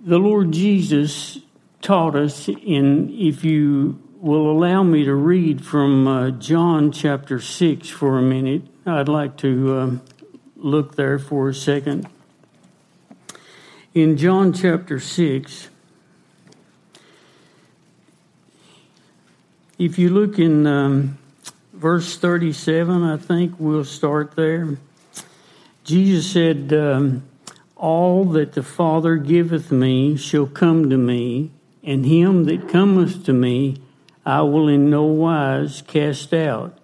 the 0.00 0.18
Lord 0.18 0.52
Jesus 0.52 1.38
taught 1.82 2.16
us 2.16 2.48
in, 2.48 3.10
if 3.10 3.44
you 3.44 3.98
will 4.20 4.50
allow 4.50 4.82
me 4.82 5.02
to 5.04 5.14
read 5.14 5.64
from 5.64 6.06
uh, 6.06 6.30
John 6.32 6.92
chapter 6.92 7.40
6 7.40 7.88
for 7.88 8.18
a 8.18 8.22
minute, 8.22 8.62
I'd 8.84 9.08
like 9.08 9.38
to 9.38 9.74
uh, 9.74 9.90
look 10.56 10.96
there 10.96 11.18
for 11.18 11.48
a 11.48 11.54
second. 11.54 12.06
In 13.94 14.18
John 14.18 14.52
chapter 14.52 15.00
6, 15.00 15.68
if 19.78 19.98
you 19.98 20.10
look 20.10 20.38
in 20.38 20.66
um, 20.66 21.18
verse 21.72 22.18
37, 22.18 23.02
I 23.02 23.16
think 23.16 23.54
we'll 23.58 23.84
start 23.84 24.36
there. 24.36 24.76
Jesus 25.84 26.30
said, 26.30 26.74
um, 26.74 27.22
All 27.74 28.26
that 28.26 28.52
the 28.52 28.62
Father 28.62 29.16
giveth 29.16 29.72
me 29.72 30.18
shall 30.18 30.46
come 30.46 30.90
to 30.90 30.98
me, 30.98 31.52
and 31.82 32.04
him 32.04 32.44
that 32.44 32.68
cometh 32.68 33.24
to 33.24 33.32
me 33.32 33.78
I 34.24 34.42
will 34.42 34.68
in 34.68 34.90
no 34.90 35.04
wise 35.04 35.82
cast 35.82 36.32
out. 36.34 36.76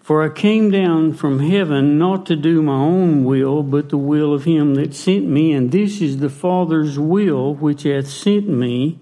For 0.00 0.22
I 0.22 0.30
came 0.30 0.70
down 0.70 1.12
from 1.12 1.40
heaven 1.40 1.98
not 1.98 2.24
to 2.26 2.36
do 2.36 2.62
my 2.62 2.72
own 2.72 3.24
will, 3.24 3.62
but 3.62 3.90
the 3.90 3.98
will 3.98 4.32
of 4.32 4.44
him 4.44 4.74
that 4.76 4.94
sent 4.94 5.26
me, 5.26 5.52
and 5.52 5.70
this 5.70 6.00
is 6.00 6.18
the 6.18 6.30
Father's 6.30 6.98
will 6.98 7.54
which 7.54 7.82
hath 7.82 8.08
sent 8.08 8.48
me, 8.48 8.98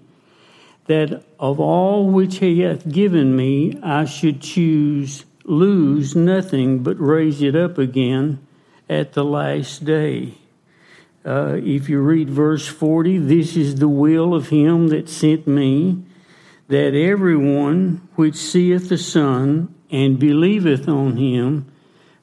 that 0.87 1.23
of 1.39 1.59
all 1.59 2.07
which 2.07 2.39
he 2.39 2.59
hath 2.59 2.91
given 2.91 3.35
me 3.35 3.79
I 3.81 4.05
should 4.05 4.41
choose 4.41 5.25
lose 5.47 6.15
nothing, 6.15 6.83
but 6.83 6.99
raise 6.99 7.41
it 7.41 7.55
up 7.55 7.77
again 7.77 8.45
at 8.89 9.13
the 9.13 9.23
last 9.23 9.85
day. 9.85 10.33
Uh, 11.25 11.57
if 11.63 11.89
you 11.89 11.99
read 11.99 12.29
verse 12.29 12.67
40, 12.67 13.17
this 13.17 13.57
is 13.57 13.75
the 13.75 13.87
will 13.87 14.33
of 14.33 14.49
him 14.49 14.89
that 14.89 15.09
sent 15.09 15.47
me, 15.47 16.03
that 16.67 16.93
everyone 16.93 18.07
which 18.15 18.35
seeth 18.35 18.89
the 18.89 18.97
Son 18.97 19.73
and 19.89 20.19
believeth 20.19 20.87
on 20.87 21.17
him 21.17 21.71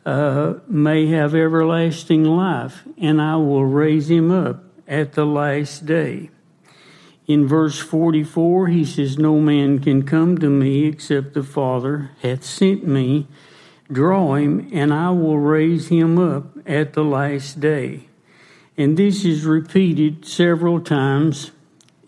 uh, 0.05 0.55
may 0.69 1.07
have 1.07 1.35
everlasting 1.35 2.25
life, 2.25 2.83
and 2.99 3.23
I 3.23 3.37
will 3.37 3.65
raise 3.65 4.11
him 4.11 4.31
up 4.31 4.63
at 4.87 5.15
the 5.15 5.25
last 5.25 5.87
day. 5.87 6.31
In 7.27 7.49
verse 7.49 7.79
44, 7.79 8.67
he 8.69 8.85
says, 8.85 9.17
No 9.17 9.41
man 9.41 9.79
can 9.79 10.03
come 10.03 10.37
to 10.39 10.51
me 10.51 10.85
except 10.85 11.33
the 11.33 11.43
Father 11.43 12.11
hath 12.21 12.45
sent 12.45 12.87
me. 12.87 13.27
Draw 13.91 14.35
him, 14.35 14.69
and 14.73 14.93
I 14.93 15.11
will 15.11 15.39
raise 15.39 15.89
him 15.89 16.19
up 16.19 16.59
at 16.67 16.93
the 16.93 17.05
last 17.05 17.61
day. 17.61 18.09
And 18.77 18.97
this 18.97 19.25
is 19.25 19.47
repeated 19.47 20.27
several 20.27 20.81
times 20.81 21.53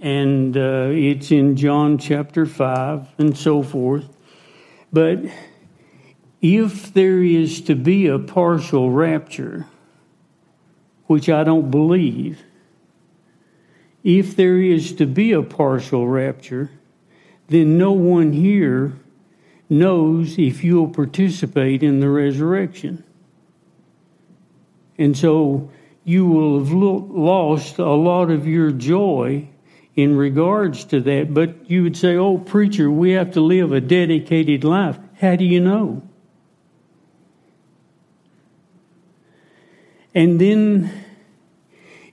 and 0.00 0.56
uh, 0.56 0.88
it's 0.90 1.30
in 1.30 1.56
John 1.56 1.98
chapter 1.98 2.46
5 2.46 3.08
and 3.18 3.36
so 3.36 3.62
forth. 3.62 4.08
But 4.92 5.24
if 6.40 6.92
there 6.92 7.22
is 7.22 7.60
to 7.62 7.74
be 7.74 8.06
a 8.06 8.18
partial 8.18 8.90
rapture, 8.90 9.66
which 11.06 11.28
I 11.28 11.44
don't 11.44 11.70
believe, 11.70 12.42
if 14.04 14.36
there 14.36 14.60
is 14.60 14.92
to 14.96 15.06
be 15.06 15.32
a 15.32 15.42
partial 15.42 16.06
rapture, 16.06 16.70
then 17.48 17.78
no 17.78 17.92
one 17.92 18.32
here 18.32 18.94
knows 19.68 20.38
if 20.38 20.62
you'll 20.62 20.90
participate 20.90 21.82
in 21.82 22.00
the 22.00 22.08
resurrection. 22.08 23.02
And 24.98 25.16
so 25.16 25.70
you 26.04 26.26
will 26.26 26.60
have 26.60 26.72
lost 26.72 27.78
a 27.78 27.90
lot 27.90 28.30
of 28.30 28.46
your 28.46 28.70
joy 28.70 29.48
in 29.96 30.16
regards 30.16 30.84
to 30.84 31.00
that. 31.00 31.32
But 31.34 31.68
you 31.68 31.82
would 31.82 31.96
say, 31.96 32.16
oh, 32.16 32.38
preacher, 32.38 32.90
we 32.90 33.12
have 33.12 33.32
to 33.32 33.40
live 33.40 33.72
a 33.72 33.80
dedicated 33.80 34.62
life. 34.62 34.98
How 35.20 35.34
do 35.34 35.44
you 35.44 35.60
know? 35.60 36.02
And 40.14 40.40
then, 40.40 41.04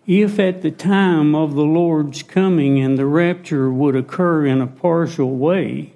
if 0.08 0.40
at 0.40 0.62
the 0.62 0.72
time 0.72 1.36
of 1.36 1.54
the 1.54 1.64
Lord's 1.64 2.24
coming 2.24 2.80
and 2.80 2.98
the 2.98 3.06
rapture 3.06 3.72
would 3.72 3.96
occur 3.96 4.46
in 4.46 4.62
a 4.62 4.68
partial 4.68 5.36
way, 5.36 5.94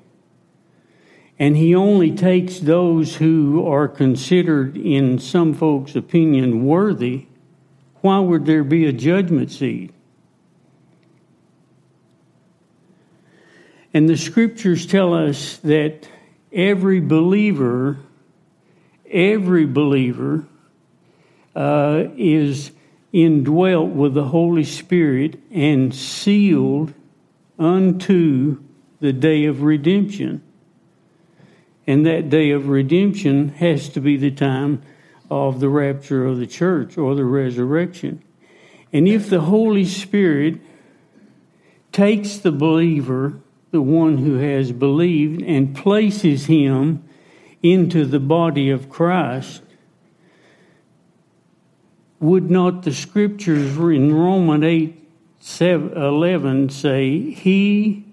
and 1.39 1.55
he 1.55 1.75
only 1.75 2.11
takes 2.11 2.59
those 2.59 3.17
who 3.17 3.65
are 3.65 3.87
considered, 3.87 4.75
in 4.77 5.19
some 5.19 5.53
folks' 5.53 5.95
opinion, 5.95 6.65
worthy, 6.65 7.27
why 8.01 8.19
would 8.19 8.45
there 8.45 8.63
be 8.63 8.85
a 8.85 8.93
judgment 8.93 9.51
seat? 9.51 9.93
And 13.97 14.07
the 14.07 14.15
scriptures 14.15 14.85
tell 14.85 15.15
us 15.15 15.57
that 15.63 16.07
every 16.53 16.99
believer, 16.99 17.97
every 19.09 19.65
believer 19.65 20.45
uh, 21.55 22.03
is 22.15 22.69
indwelt 23.11 23.89
with 23.89 24.13
the 24.13 24.25
Holy 24.25 24.65
Spirit 24.65 25.41
and 25.49 25.95
sealed 25.95 26.93
unto 27.57 28.61
the 28.99 29.13
day 29.13 29.45
of 29.45 29.63
redemption. 29.63 30.43
And 31.87 32.05
that 32.05 32.29
day 32.29 32.51
of 32.51 32.67
redemption 32.67 33.49
has 33.49 33.89
to 33.89 33.99
be 33.99 34.15
the 34.15 34.29
time 34.29 34.83
of 35.31 35.59
the 35.59 35.69
rapture 35.69 36.23
of 36.23 36.37
the 36.37 36.45
church 36.45 36.99
or 36.99 37.15
the 37.15 37.25
resurrection. 37.25 38.21
And 38.93 39.07
if 39.07 39.27
the 39.27 39.41
Holy 39.41 39.85
Spirit 39.85 40.59
takes 41.91 42.37
the 42.37 42.51
believer 42.51 43.41
the 43.71 43.81
one 43.81 44.17
who 44.19 44.35
has 44.35 44.71
believed 44.71 45.41
and 45.41 45.75
places 45.75 46.45
him 46.45 47.03
into 47.61 48.05
the 48.05 48.19
body 48.19 48.69
of 48.69 48.89
Christ, 48.89 49.61
would 52.19 52.49
not 52.49 52.83
the 52.83 52.93
scriptures 52.93 53.77
in 53.77 54.13
Romans 54.13 54.63
8 54.63 55.07
11 55.59 56.69
say, 56.69 57.31
He, 57.31 58.05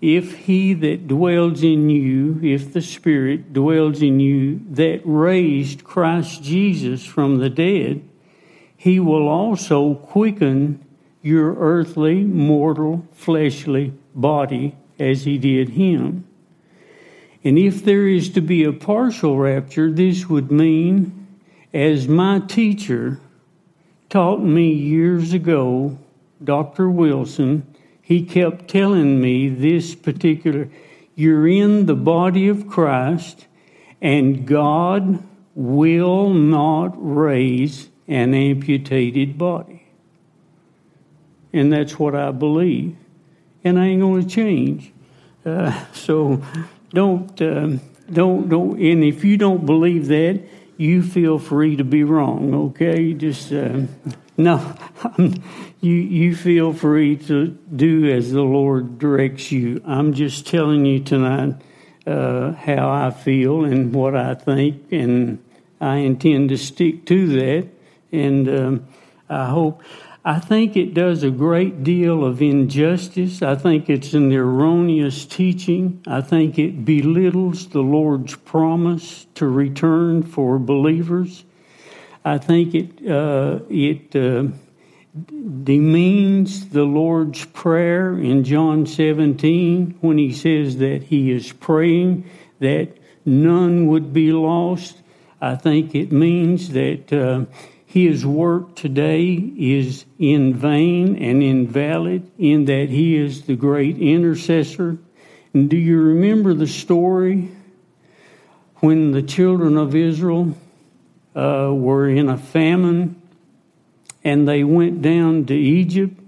if 0.00 0.36
he 0.46 0.74
that 0.74 1.06
dwells 1.06 1.62
in 1.62 1.88
you, 1.88 2.38
if 2.42 2.72
the 2.72 2.82
Spirit 2.82 3.52
dwells 3.52 4.02
in 4.02 4.20
you, 4.20 4.60
that 4.70 5.00
raised 5.04 5.84
Christ 5.84 6.42
Jesus 6.42 7.04
from 7.04 7.38
the 7.38 7.50
dead, 7.50 8.02
he 8.76 8.98
will 8.98 9.28
also 9.28 9.94
quicken 9.94 10.84
your 11.22 11.54
earthly, 11.54 12.24
mortal, 12.24 13.06
fleshly 13.12 13.92
body 14.14 14.76
as 14.98 15.24
he 15.24 15.38
did 15.38 15.70
him. 15.70 16.26
And 17.44 17.58
if 17.58 17.84
there 17.84 18.06
is 18.06 18.30
to 18.30 18.40
be 18.40 18.64
a 18.64 18.72
partial 18.72 19.38
rapture, 19.38 19.90
this 19.90 20.28
would 20.28 20.50
mean, 20.50 21.26
as 21.72 22.06
my 22.06 22.40
teacher 22.40 23.20
taught 24.08 24.42
me 24.42 24.72
years 24.72 25.32
ago, 25.32 25.98
Dr. 26.42 26.90
Wilson, 26.90 27.66
he 28.00 28.24
kept 28.24 28.68
telling 28.68 29.20
me 29.20 29.48
this 29.48 29.94
particular 29.94 30.68
you're 31.14 31.46
in 31.46 31.86
the 31.86 31.94
body 31.94 32.48
of 32.48 32.68
Christ, 32.68 33.46
and 34.00 34.46
God 34.46 35.22
will 35.54 36.30
not 36.30 36.94
raise 36.96 37.90
an 38.08 38.34
amputated 38.34 39.36
body. 39.36 39.81
And 41.52 41.72
that's 41.72 41.98
what 41.98 42.14
I 42.14 42.30
believe. 42.30 42.96
And 43.64 43.78
I 43.78 43.86
ain't 43.86 44.00
going 44.00 44.22
to 44.22 44.28
change. 44.28 44.92
Uh, 45.44 45.84
so 45.92 46.42
don't, 46.90 47.40
um, 47.42 47.80
don't, 48.10 48.48
don't, 48.48 48.80
and 48.80 49.04
if 49.04 49.24
you 49.24 49.36
don't 49.36 49.66
believe 49.66 50.08
that, 50.08 50.42
you 50.76 51.02
feel 51.02 51.38
free 51.38 51.76
to 51.76 51.84
be 51.84 52.02
wrong, 52.04 52.54
okay? 52.54 53.12
Just, 53.12 53.52
uh, 53.52 53.82
no, 54.36 54.76
you, 55.80 55.94
you 55.94 56.34
feel 56.34 56.72
free 56.72 57.16
to 57.16 57.48
do 57.48 58.10
as 58.10 58.32
the 58.32 58.42
Lord 58.42 58.98
directs 58.98 59.52
you. 59.52 59.82
I'm 59.86 60.14
just 60.14 60.46
telling 60.46 60.86
you 60.86 61.00
tonight 61.00 61.56
uh, 62.06 62.52
how 62.52 62.90
I 62.90 63.10
feel 63.10 63.64
and 63.64 63.94
what 63.94 64.16
I 64.16 64.34
think, 64.34 64.90
and 64.90 65.44
I 65.80 65.96
intend 65.96 66.48
to 66.48 66.56
stick 66.56 67.04
to 67.06 67.26
that. 67.28 67.68
And 68.10 68.48
um, 68.48 68.86
I 69.28 69.46
hope. 69.46 69.82
I 70.24 70.38
think 70.38 70.76
it 70.76 70.94
does 70.94 71.24
a 71.24 71.30
great 71.30 71.82
deal 71.82 72.24
of 72.24 72.40
injustice. 72.40 73.42
I 73.42 73.56
think 73.56 73.90
it's 73.90 74.14
an 74.14 74.32
erroneous 74.32 75.26
teaching. 75.26 76.00
I 76.06 76.20
think 76.20 76.60
it 76.60 76.84
belittles 76.84 77.66
the 77.66 77.80
Lord's 77.80 78.36
promise 78.36 79.26
to 79.34 79.48
return 79.48 80.22
for 80.22 80.60
believers. 80.60 81.44
I 82.24 82.38
think 82.38 82.72
it 82.72 83.10
uh, 83.10 83.60
it 83.68 84.14
uh, 84.14 84.46
demeans 85.64 86.68
the 86.68 86.84
Lord's 86.84 87.44
prayer 87.46 88.16
in 88.16 88.44
John 88.44 88.86
17 88.86 89.98
when 90.00 90.18
he 90.18 90.32
says 90.32 90.76
that 90.76 91.02
he 91.02 91.32
is 91.32 91.50
praying 91.50 92.30
that 92.60 92.96
none 93.26 93.88
would 93.88 94.12
be 94.12 94.30
lost. 94.32 94.98
I 95.40 95.56
think 95.56 95.96
it 95.96 96.12
means 96.12 96.68
that. 96.68 97.12
Uh, 97.12 97.46
his 97.92 98.24
work 98.24 98.74
today 98.74 99.34
is 99.34 100.06
in 100.18 100.54
vain 100.54 101.14
and 101.22 101.42
invalid 101.42 102.26
in 102.38 102.64
that 102.64 102.88
he 102.88 103.18
is 103.18 103.42
the 103.42 103.54
great 103.54 103.98
intercessor. 103.98 104.96
And 105.52 105.68
do 105.68 105.76
you 105.76 106.00
remember 106.00 106.54
the 106.54 106.66
story 106.66 107.50
when 108.76 109.10
the 109.10 109.20
children 109.20 109.76
of 109.76 109.94
Israel 109.94 110.56
uh, 111.36 111.68
were 111.70 112.08
in 112.08 112.30
a 112.30 112.38
famine 112.38 113.20
and 114.24 114.48
they 114.48 114.64
went 114.64 115.02
down 115.02 115.44
to 115.44 115.54
Egypt? 115.54 116.18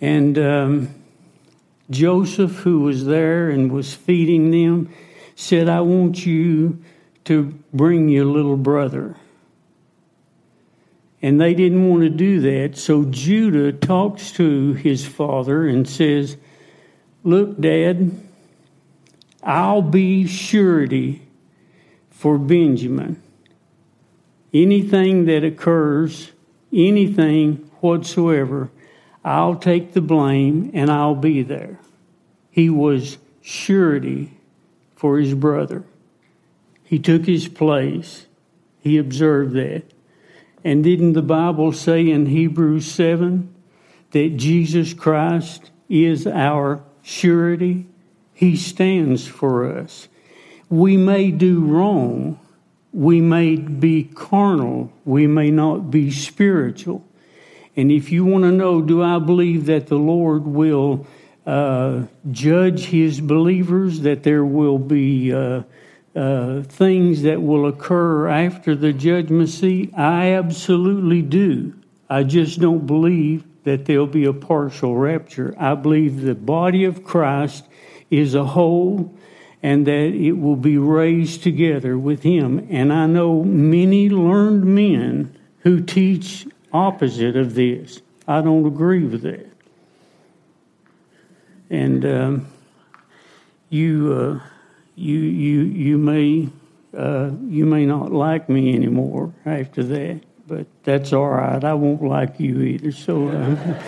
And 0.00 0.38
um, 0.38 0.94
Joseph, 1.90 2.52
who 2.60 2.80
was 2.80 3.04
there 3.04 3.50
and 3.50 3.70
was 3.70 3.92
feeding 3.92 4.50
them, 4.50 4.88
said, 5.36 5.68
I 5.68 5.82
want 5.82 6.24
you 6.24 6.82
to 7.24 7.52
bring 7.74 8.08
your 8.08 8.24
little 8.24 8.56
brother. 8.56 9.16
And 11.24 11.40
they 11.40 11.54
didn't 11.54 11.88
want 11.88 12.02
to 12.02 12.10
do 12.10 12.40
that. 12.40 12.76
So 12.76 13.06
Judah 13.06 13.72
talks 13.72 14.30
to 14.32 14.74
his 14.74 15.06
father 15.06 15.66
and 15.66 15.88
says, 15.88 16.36
Look, 17.22 17.58
Dad, 17.58 18.10
I'll 19.42 19.80
be 19.80 20.26
surety 20.26 21.22
for 22.10 22.36
Benjamin. 22.36 23.22
Anything 24.52 25.24
that 25.24 25.44
occurs, 25.44 26.32
anything 26.70 27.70
whatsoever, 27.80 28.70
I'll 29.24 29.56
take 29.56 29.94
the 29.94 30.02
blame 30.02 30.72
and 30.74 30.90
I'll 30.90 31.14
be 31.14 31.40
there. 31.40 31.80
He 32.50 32.68
was 32.68 33.16
surety 33.40 34.36
for 34.94 35.18
his 35.18 35.32
brother. 35.32 35.84
He 36.82 36.98
took 36.98 37.24
his 37.24 37.48
place. 37.48 38.26
He 38.80 38.98
observed 38.98 39.54
that. 39.54 39.93
And 40.64 40.82
didn't 40.82 41.12
the 41.12 41.22
Bible 41.22 41.72
say 41.72 42.08
in 42.08 42.26
Hebrews 42.26 42.90
7 42.90 43.54
that 44.12 44.36
Jesus 44.36 44.94
Christ 44.94 45.70
is 45.90 46.26
our 46.26 46.82
surety? 47.02 47.86
He 48.32 48.56
stands 48.56 49.26
for 49.26 49.70
us. 49.70 50.08
We 50.70 50.96
may 50.96 51.30
do 51.30 51.60
wrong. 51.60 52.40
We 52.92 53.20
may 53.20 53.56
be 53.56 54.04
carnal. 54.04 54.90
We 55.04 55.26
may 55.26 55.50
not 55.50 55.90
be 55.90 56.10
spiritual. 56.10 57.04
And 57.76 57.92
if 57.92 58.10
you 58.10 58.24
want 58.24 58.44
to 58.44 58.52
know, 58.52 58.80
do 58.80 59.02
I 59.02 59.18
believe 59.18 59.66
that 59.66 59.88
the 59.88 59.98
Lord 59.98 60.44
will 60.44 61.06
uh, 61.44 62.04
judge 62.30 62.86
his 62.86 63.20
believers, 63.20 64.00
that 64.00 64.22
there 64.22 64.44
will 64.44 64.78
be 64.78 65.32
uh, 65.32 65.62
uh, 66.14 66.62
things 66.62 67.22
that 67.22 67.42
will 67.42 67.66
occur 67.66 68.28
after 68.28 68.74
the 68.74 68.92
judgment 68.92 69.48
seat? 69.48 69.92
I 69.96 70.32
absolutely 70.32 71.22
do. 71.22 71.74
I 72.08 72.22
just 72.22 72.60
don't 72.60 72.86
believe 72.86 73.44
that 73.64 73.86
there'll 73.86 74.06
be 74.06 74.26
a 74.26 74.32
partial 74.32 74.96
rapture. 74.96 75.54
I 75.58 75.74
believe 75.74 76.20
the 76.20 76.34
body 76.34 76.84
of 76.84 77.02
Christ 77.02 77.64
is 78.10 78.34
a 78.34 78.44
whole 78.44 79.12
and 79.62 79.86
that 79.86 79.92
it 80.14 80.32
will 80.32 80.56
be 80.56 80.76
raised 80.76 81.42
together 81.42 81.98
with 81.98 82.22
him. 82.22 82.66
And 82.70 82.92
I 82.92 83.06
know 83.06 83.42
many 83.42 84.10
learned 84.10 84.64
men 84.64 85.36
who 85.60 85.80
teach 85.80 86.46
opposite 86.72 87.36
of 87.36 87.54
this. 87.54 88.02
I 88.28 88.42
don't 88.42 88.66
agree 88.66 89.04
with 89.04 89.22
that. 89.22 89.50
And 91.70 92.04
um, 92.04 92.46
you. 93.70 94.40
Uh, 94.42 94.53
you 94.96 95.18
you 95.18 95.62
you 95.62 95.98
may 95.98 96.48
uh, 96.96 97.30
you 97.48 97.66
may 97.66 97.86
not 97.86 98.12
like 98.12 98.48
me 98.48 98.74
anymore 98.74 99.34
after 99.44 99.82
that, 99.82 100.20
but 100.46 100.66
that's 100.84 101.12
all 101.12 101.28
right. 101.28 101.62
I 101.62 101.74
won't 101.74 102.02
like 102.02 102.38
you 102.38 102.60
either. 102.60 102.92
So 102.92 103.28
uh, 103.28 103.80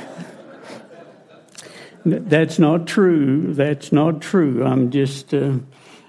that's 2.04 2.58
not 2.58 2.86
true. 2.86 3.54
That's 3.54 3.92
not 3.92 4.20
true. 4.20 4.64
I'm 4.64 4.90
just 4.90 5.32
uh, 5.32 5.58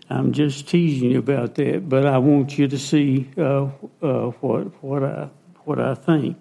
I'm 0.09 0.31
just 0.31 0.67
teasing 0.67 1.11
you 1.11 1.19
about 1.19 1.55
that. 1.55 1.87
But 1.87 2.05
I 2.05 2.17
want 2.17 2.57
you 2.57 2.67
to 2.67 2.77
see 2.79 3.29
uh, 3.37 3.69
uh, 4.01 4.31
what 4.41 4.83
what 4.83 5.03
I 5.03 5.29
what 5.65 5.79
I 5.79 5.93
think. 5.95 6.37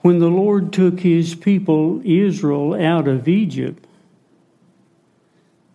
When 0.00 0.18
the 0.18 0.28
Lord 0.28 0.72
took 0.72 1.00
His 1.00 1.34
people 1.34 2.00
Israel 2.04 2.74
out 2.74 3.08
of 3.08 3.28
Egypt, 3.28 3.86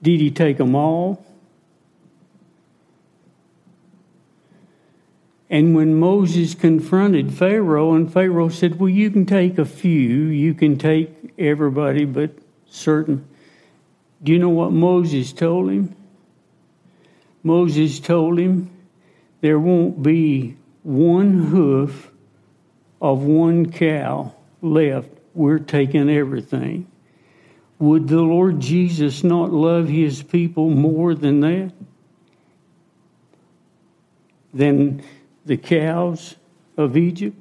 did 0.02 0.20
He 0.20 0.32
take 0.32 0.58
them 0.58 0.76
all? 0.76 1.26
And 5.52 5.76
when 5.76 5.96
Moses 5.96 6.56
confronted 6.56 7.34
Pharaoh, 7.34 7.94
and 7.94 8.12
Pharaoh 8.12 8.48
said, 8.48 8.80
Well, 8.80 8.88
you 8.88 9.12
can 9.12 9.26
take 9.26 9.58
a 9.58 9.66
few, 9.66 10.28
you 10.28 10.54
can 10.54 10.78
take 10.78 11.14
everybody, 11.38 12.06
but 12.06 12.32
certain. 12.68 13.28
Do 14.24 14.32
you 14.32 14.40
know 14.40 14.50
what 14.50 14.72
Moses 14.72 15.34
told 15.34 15.70
him? 15.70 15.94
Moses 17.44 18.00
told 18.00 18.40
him, 18.40 18.72
There 19.42 19.60
won't 19.60 20.02
be 20.02 20.56
one 20.84 21.48
hoof 21.48 22.10
of 23.02 23.24
one 23.24 23.74
cow 23.74 24.34
left. 24.62 25.10
We're 25.34 25.60
taking 25.60 26.10
everything. 26.10 26.88
Would 27.78 28.08
the 28.08 28.22
Lord 28.22 28.62
Jesus 28.62 29.22
not 29.22 29.52
love 29.52 29.90
his 29.90 30.24
people 30.24 30.70
more 30.70 31.14
than 31.14 31.42
that? 31.42 31.74
Than 34.54 35.04
the 35.46 35.58
cows 35.58 36.36
of 36.78 36.98
Egypt. 36.98 37.38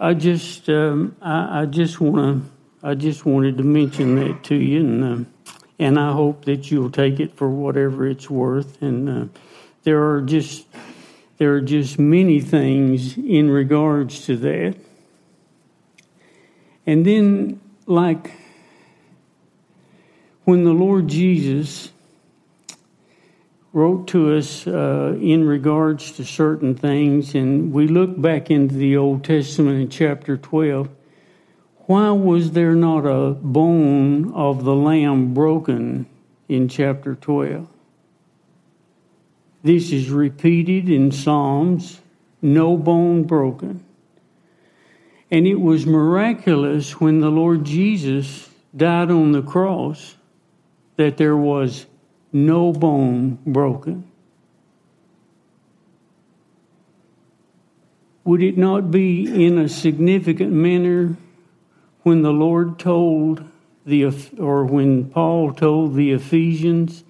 I 0.00 0.14
just, 0.14 0.68
um, 0.68 1.16
I, 1.20 1.62
I, 1.62 1.66
just 1.66 2.00
want 2.00 2.44
to, 2.44 2.86
I 2.86 2.94
just 2.94 3.26
wanted 3.26 3.58
to 3.58 3.64
mention 3.64 4.14
that 4.16 4.44
to 4.44 4.54
you, 4.54 4.80
and 4.80 5.04
uh, 5.04 5.28
and 5.78 5.98
I 5.98 6.12
hope 6.12 6.44
that 6.46 6.70
you'll 6.70 6.90
take 6.90 7.20
it 7.20 7.36
for 7.36 7.48
whatever 7.48 8.06
it's 8.06 8.28
worth. 8.28 8.82
And 8.82 9.08
uh, 9.08 9.26
there 9.84 10.10
are 10.10 10.20
just, 10.20 10.66
there 11.36 11.54
are 11.54 11.60
just 11.60 11.98
many 11.98 12.40
things 12.40 13.16
in 13.16 13.48
regards 13.50 14.26
to 14.26 14.36
that. 14.38 14.76
And 16.84 17.06
then, 17.06 17.60
like 17.86 18.32
when 20.44 20.64
the 20.64 20.72
Lord 20.72 21.08
Jesus 21.08 21.92
wrote 23.78 24.08
to 24.08 24.34
us 24.34 24.66
uh, 24.66 25.16
in 25.20 25.46
regards 25.46 26.10
to 26.10 26.24
certain 26.24 26.74
things, 26.74 27.36
and 27.36 27.72
we 27.72 27.86
look 27.86 28.20
back 28.20 28.50
into 28.50 28.74
the 28.74 28.96
Old 28.96 29.22
Testament 29.22 29.80
in 29.80 29.88
chapter 29.88 30.36
12. 30.36 30.88
Why 31.86 32.10
was 32.10 32.50
there 32.50 32.74
not 32.74 33.06
a 33.06 33.34
bone 33.34 34.32
of 34.34 34.64
the 34.64 34.74
lamb 34.74 35.32
broken 35.32 36.06
in 36.48 36.68
chapter 36.68 37.14
12? 37.14 37.68
This 39.62 39.92
is 39.92 40.10
repeated 40.10 40.88
in 40.88 41.12
Psalms 41.12 42.00
no 42.42 42.76
bone 42.76 43.22
broken. 43.22 43.84
And 45.30 45.46
it 45.46 45.60
was 45.60 45.86
miraculous 45.86 47.00
when 47.00 47.20
the 47.20 47.30
Lord 47.30 47.64
Jesus 47.64 48.48
died 48.76 49.12
on 49.12 49.30
the 49.30 49.42
cross 49.42 50.16
that 50.96 51.16
there 51.16 51.36
was 51.36 51.86
no 52.32 52.72
bone 52.72 53.38
broken. 53.46 54.04
Would 58.24 58.42
it 58.42 58.58
not 58.58 58.90
be 58.90 59.46
in 59.46 59.56
a 59.56 59.68
significant 59.68 60.52
manner 60.52 61.16
when 62.02 62.22
the 62.22 62.32
Lord 62.32 62.78
told 62.78 63.42
the, 63.86 64.04
or 64.38 64.66
when 64.66 65.08
Paul 65.08 65.54
told 65.54 65.94
the 65.94 66.12
Ephesians, 66.12 67.04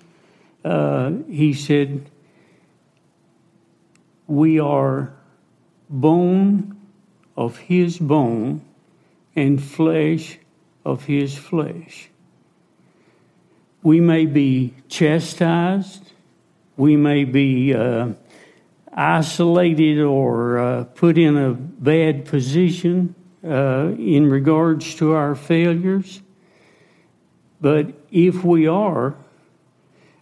uh, 0.65 1.11
he 1.29 1.55
said, 1.55 2.09
We 4.29 4.61
are 4.61 5.13
bone 5.91 6.77
of 7.37 7.57
his 7.57 7.99
bone 7.99 8.63
and 9.35 9.63
flesh 9.63 10.39
of 10.85 11.05
his 11.05 11.37
flesh. 11.37 12.11
We 13.83 14.01
may 14.01 14.27
be 14.27 14.75
chastised, 14.89 16.13
we 16.77 16.97
may 16.97 17.25
be 17.25 17.75
uh, 17.75 18.13
isolated 18.93 20.01
or 20.01 20.59
uh, 20.59 20.85
put 20.85 21.19
in 21.19 21.37
a 21.37 21.53
bad 21.53 22.25
position 22.25 23.15
uh, 23.45 23.93
in 23.99 24.29
regards 24.29 24.95
to 24.97 25.13
our 25.13 25.35
failures. 25.35 26.21
But 27.61 27.95
if 28.11 28.45
we 28.45 28.67
are, 28.67 29.17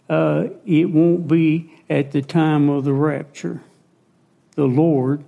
uh, 0.09 0.45
it 0.65 0.85
won't 0.85 1.27
be 1.27 1.73
at 1.89 2.11
the 2.11 2.21
time 2.21 2.69
of 2.69 2.85
the 2.85 2.93
rapture. 2.93 3.61
The 4.55 4.65
Lord 4.65 5.23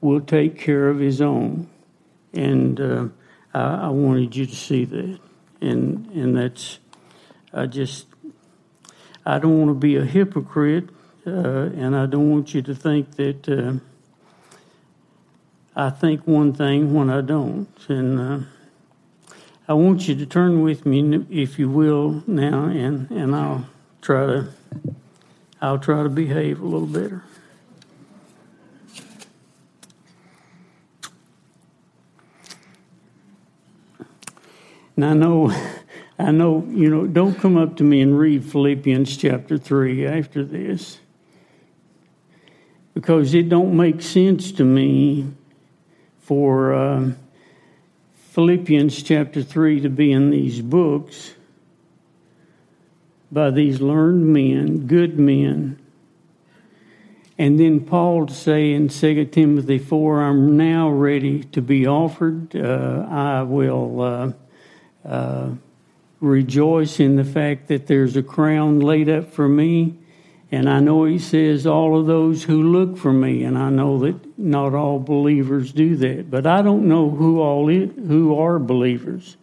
will 0.00 0.20
take 0.20 0.58
care 0.58 0.88
of 0.88 0.98
His 0.98 1.20
own. 1.20 1.68
And 2.32 2.80
uh, 2.80 3.08
I, 3.54 3.86
I 3.86 3.88
wanted 3.88 4.36
you 4.36 4.46
to 4.46 4.54
see 4.54 4.84
that. 4.84 5.18
And, 5.60 6.06
and 6.10 6.36
that's 6.36 6.78
I 7.52 7.66
just, 7.66 8.06
I 9.24 9.38
don't 9.38 9.58
want 9.58 9.70
to 9.70 9.74
be 9.74 9.96
a 9.96 10.04
hypocrite. 10.04 10.90
uh, 11.26 11.70
and 11.76 11.96
I 11.96 12.06
don't 12.06 12.30
want 12.30 12.54
you 12.54 12.62
to 12.62 12.74
think 12.74 13.16
that 13.16 13.48
uh, 13.48 13.74
I 15.76 15.90
think 15.90 16.26
one 16.26 16.52
thing 16.52 16.94
when 16.94 17.10
I 17.10 17.20
don't. 17.20 17.68
And 17.88 18.20
uh, 18.20 18.38
I 19.68 19.74
want 19.74 20.08
you 20.08 20.14
to 20.16 20.26
turn 20.26 20.62
with 20.62 20.86
me, 20.86 21.26
if 21.30 21.58
you 21.58 21.68
will, 21.68 22.22
now, 22.26 22.64
and, 22.64 23.10
and 23.10 23.34
I'll 23.34 23.66
try 24.00 24.26
to 24.26 24.48
I'll 25.60 25.78
try 25.78 26.04
to 26.04 26.08
behave 26.08 26.60
a 26.60 26.64
little 26.64 26.86
better. 26.86 27.24
And 34.94 35.04
I 35.04 35.14
know, 35.14 35.52
I 36.18 36.32
know, 36.32 36.66
you 36.68 36.90
know, 36.90 37.06
don't 37.06 37.38
come 37.38 37.56
up 37.56 37.76
to 37.76 37.84
me 37.84 38.00
and 38.00 38.18
read 38.18 38.44
Philippians 38.44 39.16
chapter 39.16 39.56
3 39.56 40.04
after 40.04 40.44
this. 40.44 40.98
Because 42.92 43.34
it 43.34 43.48
don't 43.48 43.76
make 43.76 44.02
sense 44.02 44.50
to 44.52 44.64
me 44.64 45.28
for 46.18 46.74
uh, 46.74 47.12
Philippians 48.30 49.00
chapter 49.04 49.44
3 49.44 49.80
to 49.82 49.88
be 49.88 50.10
in 50.10 50.30
these 50.30 50.60
books 50.60 51.34
by 53.30 53.50
these 53.50 53.80
learned 53.80 54.26
men, 54.26 54.88
good 54.88 55.20
men. 55.20 55.78
And 57.38 57.60
then 57.60 57.84
Paul 57.84 58.26
to 58.26 58.34
say 58.34 58.72
in 58.72 58.88
2 58.88 59.26
Timothy 59.26 59.78
4, 59.78 60.22
I'm 60.24 60.56
now 60.56 60.90
ready 60.90 61.44
to 61.44 61.62
be 61.62 61.86
offered. 61.86 62.56
Uh, 62.56 63.06
I 63.08 63.42
will 63.42 64.00
uh, 64.00 64.32
uh, 65.08 65.50
rejoice 66.20 67.00
in 67.00 67.16
the 67.16 67.24
fact 67.24 67.68
that 67.68 67.86
there's 67.86 68.16
a 68.16 68.22
crown 68.22 68.80
laid 68.80 69.08
up 69.08 69.32
for 69.32 69.48
me. 69.48 69.96
And 70.50 70.68
I 70.68 70.80
know 70.80 71.04
he 71.04 71.18
says, 71.18 71.66
all 71.66 71.98
of 71.98 72.06
those 72.06 72.44
who 72.44 72.62
look 72.72 72.96
for 72.96 73.12
me, 73.12 73.44
and 73.44 73.58
I 73.58 73.68
know 73.68 73.98
that 73.98 74.38
not 74.38 74.74
all 74.74 74.98
believers 74.98 75.72
do 75.72 75.96
that, 75.96 76.30
but 76.30 76.46
I 76.46 76.62
don't 76.62 76.88
know 76.88 77.10
who 77.10 77.40
all 77.40 77.68
is, 77.68 77.90
who 77.94 78.38
are 78.38 78.58
believers. 78.58 79.36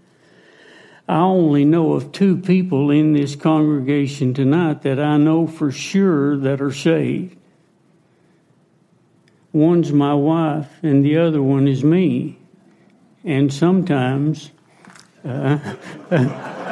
I 1.07 1.19
only 1.19 1.63
know 1.65 1.93
of 1.93 2.11
two 2.11 2.37
people 2.37 2.89
in 2.89 3.13
this 3.13 3.35
congregation 3.35 4.33
tonight 4.33 4.81
that 4.81 4.99
I 4.99 5.17
know 5.17 5.45
for 5.45 5.71
sure 5.71 6.35
that 6.37 6.59
are 6.61 6.73
saved. 6.73 7.37
One's 9.53 9.93
my 9.93 10.15
wife, 10.15 10.69
and 10.81 11.05
the 11.05 11.17
other 11.17 11.41
one 11.41 11.67
is 11.67 11.83
me. 11.83 12.39
And 13.23 13.53
sometimes 13.53 14.49
uh, 15.23 15.59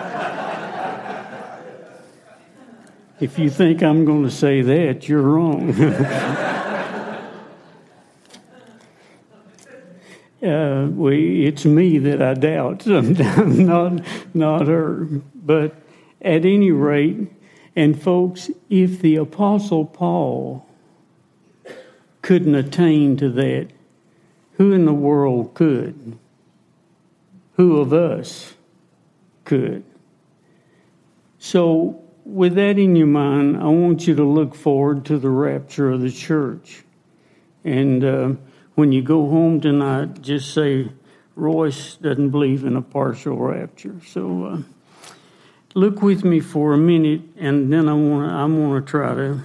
if 3.19 3.38
you 3.39 3.49
think 3.49 3.82
I'm 3.84 4.06
going 4.06 4.23
to 4.23 4.32
say 4.32 4.62
that, 4.62 5.08
you're 5.08 5.21
wrong. 5.21 5.69
uh, 10.43 10.88
we, 10.93 11.45
it's 11.45 11.65
me 11.65 11.97
that 11.99 12.21
I 12.21 12.34
doubt 12.34 12.82
sometimes, 12.84 13.60
not, 13.60 14.02
not 14.34 14.67
her. 14.67 15.08
But 15.36 15.76
at 16.21 16.45
any 16.45 16.71
rate, 16.71 17.32
and 17.76 18.02
folks, 18.02 18.49
if 18.69 19.02
the 19.02 19.15
Apostle 19.15 19.86
Paul 19.86 20.65
couldn't 22.21 22.56
attain 22.56 23.17
to 23.17 23.30
that, 23.30 23.69
who 24.54 24.71
in 24.71 24.86
the 24.86 24.93
world 24.93 25.54
could? 25.54 26.17
who 27.56 27.78
of 27.78 27.93
us 27.93 28.54
could? 29.45 29.84
So, 31.39 32.02
with 32.25 32.55
that 32.55 32.79
in 32.79 32.95
your 32.95 33.07
mind, 33.07 33.57
I 33.57 33.65
want 33.65 34.07
you 34.07 34.15
to 34.15 34.23
look 34.23 34.55
forward 34.55 35.05
to 35.05 35.17
the 35.17 35.29
rapture 35.29 35.91
of 35.91 36.01
the 36.01 36.12
church. 36.12 36.83
And 37.63 38.03
uh, 38.03 38.33
when 38.75 38.91
you 38.91 39.01
go 39.01 39.29
home 39.29 39.62
tonight, 39.62 40.21
just 40.21 40.53
say, 40.53 40.89
Royce 41.36 41.95
doesn't 41.95 42.29
believe 42.29 42.63
in 42.63 42.75
a 42.75 42.81
partial 42.81 43.38
rapture. 43.38 43.95
So, 44.05 44.45
uh, 44.45 44.57
look 45.73 46.01
with 46.01 46.23
me 46.23 46.39
for 46.39 46.73
a 46.73 46.77
minute, 46.77 47.21
and 47.38 47.73
then 47.73 47.89
I 47.89 47.93
want 47.93 48.31
I 48.31 48.45
want 48.45 48.86
to 48.86 48.89
try 48.89 49.15
to 49.15 49.41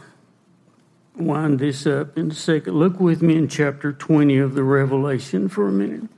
wind 1.16 1.58
this 1.58 1.86
up 1.86 2.18
in 2.18 2.30
a 2.30 2.34
second. 2.34 2.74
Look 2.74 3.00
with 3.00 3.22
me 3.22 3.36
in 3.36 3.48
chapter 3.48 3.92
20 3.92 4.38
of 4.38 4.54
the 4.54 4.62
Revelation 4.62 5.48
for 5.48 5.68
a 5.68 5.72
minute. 5.72 6.10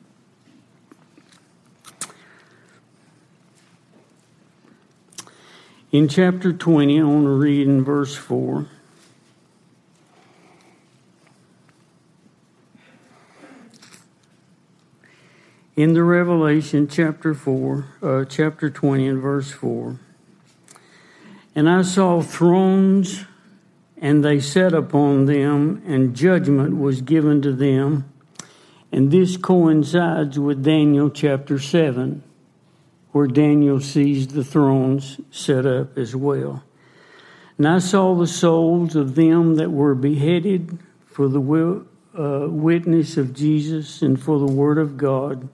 In 5.93 6.07
chapter 6.07 6.53
20, 6.53 7.01
I 7.01 7.03
want 7.03 7.25
to 7.25 7.31
read 7.31 7.67
in 7.67 7.83
verse 7.83 8.15
4. 8.15 8.69
In 15.75 15.95
the 15.95 16.05
Revelation 16.05 16.87
chapter 16.87 17.35
4, 17.35 17.87
uh, 18.03 18.25
chapter 18.27 18.71
20 18.71 19.09
and 19.09 19.21
verse 19.21 19.51
4. 19.51 19.99
And 21.57 21.69
I 21.69 21.83
saw 21.83 22.23
thrones, 22.23 23.25
and 24.01 24.25
they 24.25 24.39
sat 24.39 24.73
upon 24.73 25.25
them, 25.25 25.83
and 25.85 26.15
judgment 26.15 26.77
was 26.77 27.03
given 27.03 27.43
to 27.43 27.53
them. 27.53 28.09
And 28.93 29.11
this 29.11 29.37
coincides 29.37 30.39
with 30.39 30.63
Daniel 30.63 31.11
chapter 31.11 31.59
7 31.59 32.23
where 33.13 33.27
Daniel 33.27 33.81
sees 33.81 34.29
the 34.29 34.45
thrones 34.45 35.21
set 35.31 35.67
up 35.67 35.99
as 35.99 36.15
well. 36.15 36.63
And 37.59 37.69
I 37.69 37.79
saw 37.79 38.15
the 38.15 38.27
souls 38.27 38.97
of 38.97 39.15
them 39.17 39.57
that 39.57 39.71
were 39.71 39.95
beheaded 39.95 40.79
for 41.05 41.29
the 41.29 41.41
uh, 42.19 42.47
witness 42.49 43.17
of 43.17 43.35
Jesus 43.35 44.01
and 44.01 44.21
for 44.21 44.39
the 44.39 44.53
word 44.53 44.79
of 44.79 44.97
God, 44.97 45.49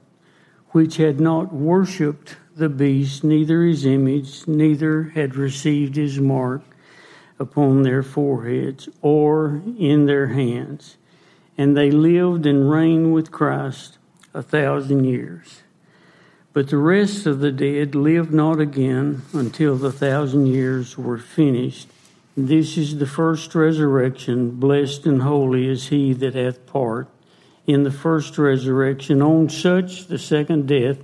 which 0.69 0.99
had 0.99 1.19
not 1.19 1.53
worshipped 1.53 2.37
the 2.55 2.69
beast, 2.69 3.25
neither 3.25 3.64
his 3.64 3.85
image, 3.85 4.47
neither 4.47 5.05
had 5.14 5.37
received 5.37 5.97
his 5.97 6.21
mark 6.21 6.62
upon 7.38 7.83
their 7.83 8.03
foreheads 8.03 8.88
or 9.03 9.61
in 9.79 10.07
their 10.07 10.29
hands. 10.29 10.97
And 11.59 11.77
they 11.77 11.90
lived 11.90 12.47
and 12.47 12.71
reigned 12.71 13.12
with 13.12 13.31
Christ 13.31 13.99
a 14.33 14.42
thousand 14.42 15.05
years. 15.05 15.62
But 16.57 16.71
the 16.71 16.79
rest 16.79 17.27
of 17.27 17.40
the 17.40 17.53
dead 17.53 17.95
lived 17.95 18.33
not 18.33 18.61
again 18.61 19.21
until 19.35 19.77
the 19.77 19.92
thousand 19.92 20.47
years 20.47 20.97
were 20.97 21.19
finished. 21.19 21.87
This 22.35 22.79
is 22.79 22.97
the 22.97 23.05
first 23.05 23.55
resurrection. 23.55 24.53
Blessed 24.53 25.05
and 25.05 25.21
holy 25.21 25.69
is 25.69 25.88
he 25.88 26.14
that 26.14 26.35
hath 26.35 26.64
part 26.64 27.09
in 27.66 27.83
the 27.83 27.90
first 27.90 28.38
resurrection. 28.38 29.21
On 29.21 29.51
such 29.51 30.07
the 30.07 30.16
second 30.16 30.66
death 30.66 30.97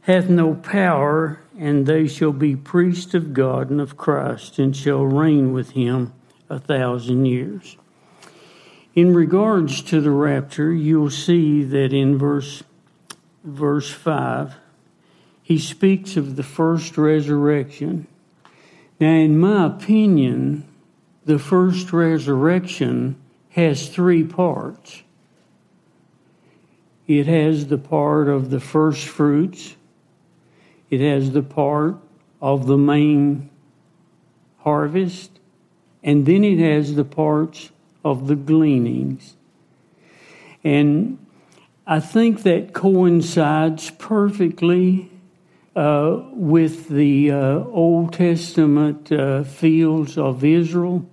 hath 0.00 0.30
no 0.30 0.54
power, 0.54 1.40
and 1.58 1.84
they 1.84 2.06
shall 2.06 2.32
be 2.32 2.56
priests 2.56 3.12
of 3.12 3.34
God 3.34 3.68
and 3.68 3.82
of 3.82 3.98
Christ, 3.98 4.58
and 4.58 4.74
shall 4.74 5.04
reign 5.04 5.52
with 5.52 5.72
him 5.72 6.14
a 6.48 6.58
thousand 6.58 7.26
years. 7.26 7.76
In 8.94 9.12
regards 9.12 9.82
to 9.82 10.00
the 10.00 10.10
rapture, 10.10 10.72
you'll 10.72 11.10
see 11.10 11.64
that 11.64 11.92
in 11.92 12.16
verse 12.16 12.62
verse 13.44 13.90
5 13.90 14.54
he 15.50 15.58
speaks 15.58 16.16
of 16.16 16.36
the 16.36 16.44
first 16.44 16.96
resurrection. 16.96 18.06
Now, 19.00 19.14
in 19.14 19.36
my 19.36 19.66
opinion, 19.66 20.64
the 21.24 21.40
first 21.40 21.92
resurrection 21.92 23.16
has 23.48 23.88
three 23.88 24.22
parts. 24.22 25.02
It 27.08 27.26
has 27.26 27.66
the 27.66 27.78
part 27.78 28.28
of 28.28 28.50
the 28.50 28.60
first 28.60 29.08
fruits, 29.08 29.74
it 30.88 31.00
has 31.00 31.32
the 31.32 31.42
part 31.42 31.96
of 32.40 32.68
the 32.68 32.78
main 32.78 33.50
harvest, 34.58 35.32
and 36.04 36.26
then 36.26 36.44
it 36.44 36.60
has 36.60 36.94
the 36.94 37.04
parts 37.04 37.72
of 38.04 38.28
the 38.28 38.36
gleanings. 38.36 39.34
And 40.62 41.18
I 41.88 41.98
think 41.98 42.44
that 42.44 42.72
coincides 42.72 43.90
perfectly 43.90 45.10
uh, 45.76 46.22
with 46.32 46.88
the 46.88 47.30
uh, 47.30 47.58
Old 47.64 48.12
Testament 48.12 49.12
uh, 49.12 49.44
fields 49.44 50.18
of 50.18 50.44
Israel 50.44 51.08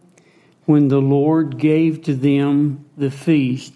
when 0.65 0.88
the 0.88 1.00
Lord 1.00 1.58
gave 1.58 2.04
to 2.04 2.13
them 2.13 2.86
the 2.98 3.12
feast. 3.12 3.74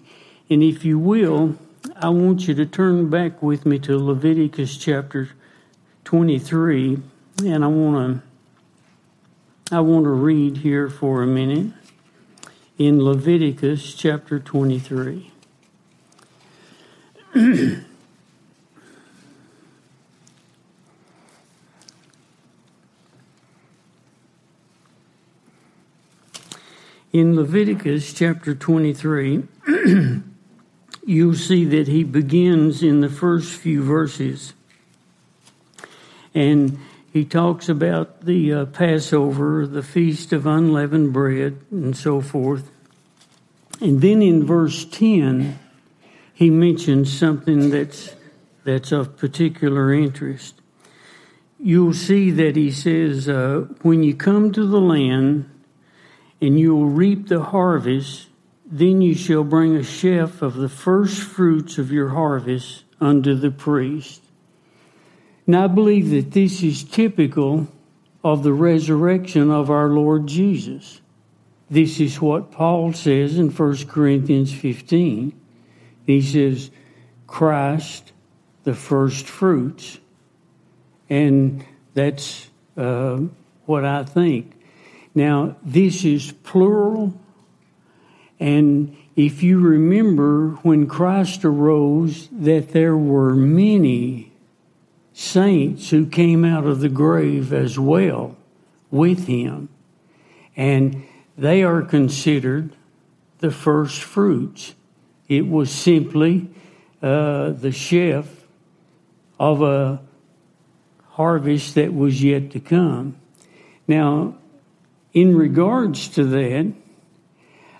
And 0.50 0.62
if 0.62 0.84
you 0.84 0.98
will, 0.98 1.56
I 1.96 2.10
want 2.10 2.48
you 2.48 2.54
to 2.54 2.66
turn 2.66 3.08
back 3.10 3.42
with 3.42 3.64
me 3.64 3.78
to 3.80 3.98
Leviticus 3.98 4.76
chapter 4.76 5.30
23, 6.04 6.98
and 7.44 7.64
I 7.64 7.68
want 7.68 8.20
to 8.20 8.22
I 9.74 9.80
want 9.80 10.04
to 10.04 10.10
read 10.10 10.58
here 10.58 10.90
for 10.90 11.22
a 11.22 11.26
minute 11.26 11.72
in 12.76 13.02
Leviticus 13.02 13.94
chapter 13.94 14.38
23. 14.38 15.32
In 27.12 27.36
Leviticus 27.36 28.14
chapter 28.14 28.54
23, 28.54 29.42
you'll 31.06 31.34
see 31.34 31.64
that 31.66 31.86
he 31.86 32.04
begins 32.04 32.82
in 32.82 33.02
the 33.02 33.10
first 33.10 33.52
few 33.52 33.82
verses. 33.82 34.54
And 36.34 36.78
he 37.12 37.26
talks 37.26 37.68
about 37.68 38.22
the 38.22 38.54
uh, 38.54 38.64
Passover, 38.64 39.66
the 39.66 39.82
Feast 39.82 40.32
of 40.32 40.46
Unleavened 40.46 41.12
Bread, 41.12 41.60
and 41.70 41.94
so 41.94 42.22
forth. 42.22 42.70
And 43.78 44.00
then 44.00 44.22
in 44.22 44.46
verse 44.46 44.86
10, 44.86 45.58
he 46.32 46.48
mentions 46.48 47.12
something 47.12 47.68
that's, 47.68 48.16
that's 48.64 48.90
of 48.90 49.18
particular 49.18 49.92
interest. 49.92 50.54
You'll 51.60 51.92
see 51.92 52.30
that 52.30 52.56
he 52.56 52.70
says, 52.70 53.28
uh, 53.28 53.66
When 53.82 54.02
you 54.02 54.14
come 54.14 54.50
to 54.52 54.66
the 54.66 54.80
land 54.80 55.50
and 56.42 56.58
you 56.58 56.74
will 56.74 56.88
reap 56.88 57.28
the 57.28 57.40
harvest, 57.40 58.26
then 58.66 59.00
you 59.00 59.14
shall 59.14 59.44
bring 59.44 59.76
a 59.76 59.84
sheaf 59.84 60.42
of 60.42 60.54
the 60.54 60.68
first 60.68 61.22
fruits 61.22 61.78
of 61.78 61.92
your 61.92 62.08
harvest 62.08 62.82
unto 63.00 63.36
the 63.36 63.50
priest. 63.50 64.20
Now, 65.46 65.64
I 65.64 65.66
believe 65.68 66.10
that 66.10 66.32
this 66.32 66.62
is 66.64 66.82
typical 66.82 67.68
of 68.24 68.42
the 68.42 68.52
resurrection 68.52 69.52
of 69.52 69.70
our 69.70 69.88
Lord 69.88 70.26
Jesus. 70.26 71.00
This 71.70 72.00
is 72.00 72.20
what 72.20 72.50
Paul 72.50 72.92
says 72.92 73.38
in 73.38 73.50
1 73.50 73.86
Corinthians 73.86 74.52
15. 74.52 75.32
He 76.06 76.22
says, 76.22 76.72
Christ, 77.28 78.12
the 78.64 78.74
first 78.74 79.26
fruits. 79.26 80.00
And 81.08 81.64
that's 81.94 82.50
uh, 82.76 83.18
what 83.66 83.84
I 83.84 84.02
think. 84.02 84.56
Now, 85.14 85.56
this 85.62 86.04
is 86.04 86.32
plural, 86.42 87.14
and 88.40 88.96
if 89.14 89.42
you 89.42 89.60
remember 89.60 90.50
when 90.62 90.86
Christ 90.86 91.44
arose, 91.44 92.28
that 92.32 92.70
there 92.70 92.96
were 92.96 93.34
many 93.34 94.32
saints 95.12 95.90
who 95.90 96.06
came 96.06 96.44
out 96.44 96.64
of 96.64 96.80
the 96.80 96.88
grave 96.88 97.52
as 97.52 97.78
well 97.78 98.36
with 98.90 99.26
him, 99.26 99.68
and 100.56 101.04
they 101.36 101.62
are 101.62 101.82
considered 101.82 102.74
the 103.38 103.50
first 103.50 104.02
fruits. 104.02 104.74
It 105.28 105.46
was 105.46 105.70
simply 105.70 106.48
uh, 107.02 107.50
the 107.50 107.72
sheaf 107.72 108.46
of 109.38 109.60
a 109.60 110.00
harvest 111.10 111.74
that 111.74 111.92
was 111.92 112.22
yet 112.22 112.50
to 112.52 112.60
come. 112.60 113.16
Now, 113.86 114.36
in 115.12 115.36
regards 115.36 116.08
to 116.08 116.24
that, 116.24 116.72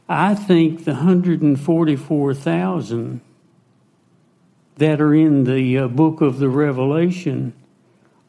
I 0.08 0.34
think 0.34 0.84
the 0.84 0.92
144,000 0.92 3.20
that 4.76 5.00
are 5.00 5.14
in 5.14 5.44
the 5.44 5.78
uh, 5.78 5.88
book 5.88 6.20
of 6.20 6.38
the 6.38 6.48
Revelation 6.48 7.54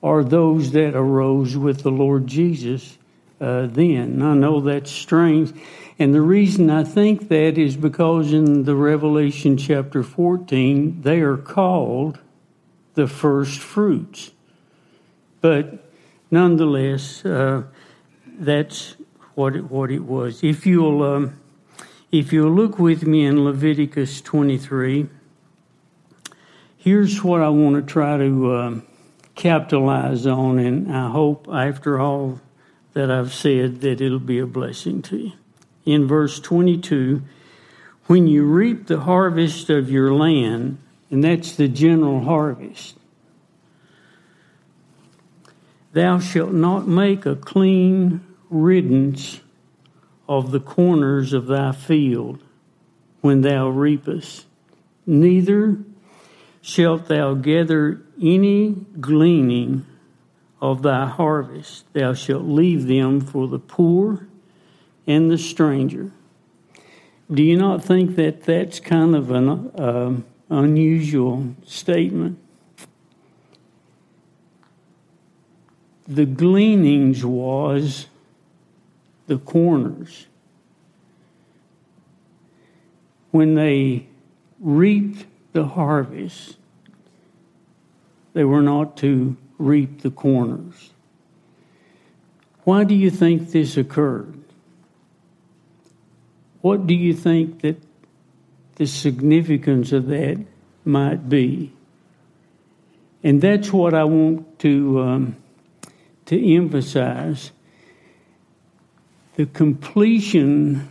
are 0.02 0.24
those 0.24 0.72
that 0.72 0.96
arose 0.96 1.58
with 1.58 1.84
the 1.84 1.92
Lord 1.92 2.28
Jesus 2.28 2.98
uh, 3.42 3.68
then. 3.68 4.22
I 4.22 4.34
know 4.34 4.62
that's 4.62 4.92
strange. 4.92 5.54
And 6.00 6.14
the 6.14 6.22
reason 6.22 6.70
I 6.70 6.84
think 6.84 7.30
that 7.30 7.58
is 7.58 7.76
because 7.76 8.34
in 8.34 8.64
the 8.64 8.76
Revelation 8.76 9.58
chapter 9.58 10.04
14, 10.04 11.02
they 11.02 11.22
are 11.22 11.38
called 11.38 12.20
the 12.96 13.08
first 13.08 13.60
fruits. 13.60 14.32
But 15.42 15.92
nonetheless, 16.32 17.26
uh, 17.26 17.64
that's 18.40 18.96
what 19.36 19.56
it, 19.56 19.70
what 19.70 19.92
it 19.92 20.04
was. 20.04 20.44
If 20.44 20.66
you'll 20.66 21.04
um, 21.04 21.40
if 22.12 22.32
you'll 22.32 22.52
look 22.54 22.78
with 22.78 23.08
me 23.08 23.26
in 23.26 23.44
Leviticus 23.44 24.22
23, 24.22 25.10
here's 26.78 27.24
what 27.24 27.42
I 27.42 27.50
want 27.50 27.76
to 27.76 27.82
try 27.82 28.18
to 28.18 28.56
um, 28.56 28.88
capitalize 29.34 30.28
on, 30.28 30.60
and 30.60 30.96
I 30.96 31.10
hope 31.10 31.48
after 31.52 32.00
all 32.00 32.40
that 32.94 33.10
I've 33.10 33.34
said 33.34 33.82
that 33.82 34.00
it'll 34.00 34.20
be 34.20 34.38
a 34.38 34.46
blessing 34.46 35.02
to 35.04 35.18
you. 35.18 35.32
In 35.86 36.08
verse 36.08 36.40
22, 36.40 37.24
when 38.06 38.28
you 38.28 38.46
reap 38.46 38.86
the 38.86 39.00
harvest 39.00 39.70
of 39.70 39.90
your 39.90 40.14
land, 40.14 40.78
and 41.10 41.24
that's 41.24 41.56
the 41.56 41.68
general 41.68 42.24
harvest, 42.24 42.96
thou 45.94 46.20
shalt 46.20 46.54
not 46.54 46.88
make 46.88 47.26
a 47.26 47.36
clean 47.36 48.22
riddance 48.50 49.40
of 50.28 50.52
the 50.52 50.60
corners 50.60 51.34
of 51.34 51.48
thy 51.48 51.72
field 51.72 52.40
when 53.22 53.42
thou 53.42 53.70
reapest, 53.70 54.46
neither 55.06 55.78
shalt 56.62 57.08
thou 57.08 57.34
gather 57.34 58.02
any 58.22 58.72
gleaning 59.00 59.86
of 60.62 60.82
thy 60.82 61.06
harvest. 61.08 61.86
Thou 61.94 62.14
shalt 62.14 62.44
leave 62.44 62.88
them 62.88 63.22
for 63.22 63.48
the 63.48 63.60
poor 63.60 64.28
and 65.08 65.30
the 65.30 65.38
stranger. 65.38 66.12
Do 67.32 67.44
you 67.44 67.58
not 67.58 67.84
think 67.84 68.16
that 68.16 68.44
that's 68.44 68.80
kind 68.80 69.16
of 69.16 69.32
an 69.32 69.50
uh, 69.50 70.22
unusual 70.50 71.56
statement? 71.66 72.40
The 76.08 76.26
gleanings 76.26 77.26
was 77.26 78.08
the 79.28 79.38
corners. 79.38 80.28
When 83.32 83.56
they 83.56 84.08
reaped 84.60 85.26
the 85.54 85.66
harvest, 85.66 86.58
they 88.34 88.44
were 88.44 88.62
not 88.62 88.98
to 88.98 89.38
reap 89.58 90.02
the 90.02 90.12
corners. 90.12 90.92
Why 92.64 92.84
do 92.84 92.96
you 92.96 93.10
think 93.10 93.52
this 93.52 93.78
occurred? 93.78 94.40
What 96.62 96.88
do 96.88 96.94
you 96.94 97.14
think 97.14 97.62
that 97.62 97.78
the 98.76 98.88
significance 98.88 99.92
of 99.92 100.08
that 100.08 100.44
might 100.86 101.28
be? 101.28 101.74
And 103.22 103.42
that's 103.42 103.72
what 103.72 103.94
I 103.94 104.04
want 104.06 104.60
to 104.60 105.02
um, 105.02 105.36
to 106.26 106.56
emphasize 106.56 107.52
the 109.36 109.46
completion 109.46 110.90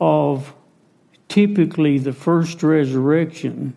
of 0.00 0.54
typically 1.28 1.98
the 1.98 2.12
first 2.12 2.62
resurrection 2.62 3.74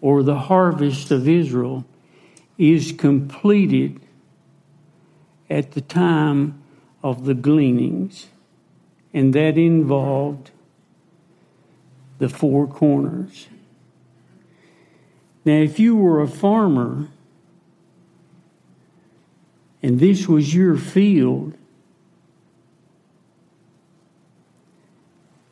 or 0.00 0.22
the 0.22 0.38
harvest 0.38 1.10
of 1.10 1.28
Israel 1.28 1.84
is 2.58 2.92
completed 2.92 4.00
at 5.50 5.72
the 5.72 5.80
time 5.80 6.62
of 7.02 7.24
the 7.24 7.34
gleanings, 7.34 8.28
and 9.12 9.34
that 9.34 9.58
involved 9.58 10.50
the 12.18 12.28
four 12.28 12.66
corners. 12.66 13.48
Now, 15.44 15.54
if 15.54 15.78
you 15.78 15.94
were 15.96 16.22
a 16.22 16.28
farmer 16.28 17.08
and 19.84 20.00
this 20.00 20.26
was 20.26 20.54
your 20.54 20.78
field, 20.78 21.52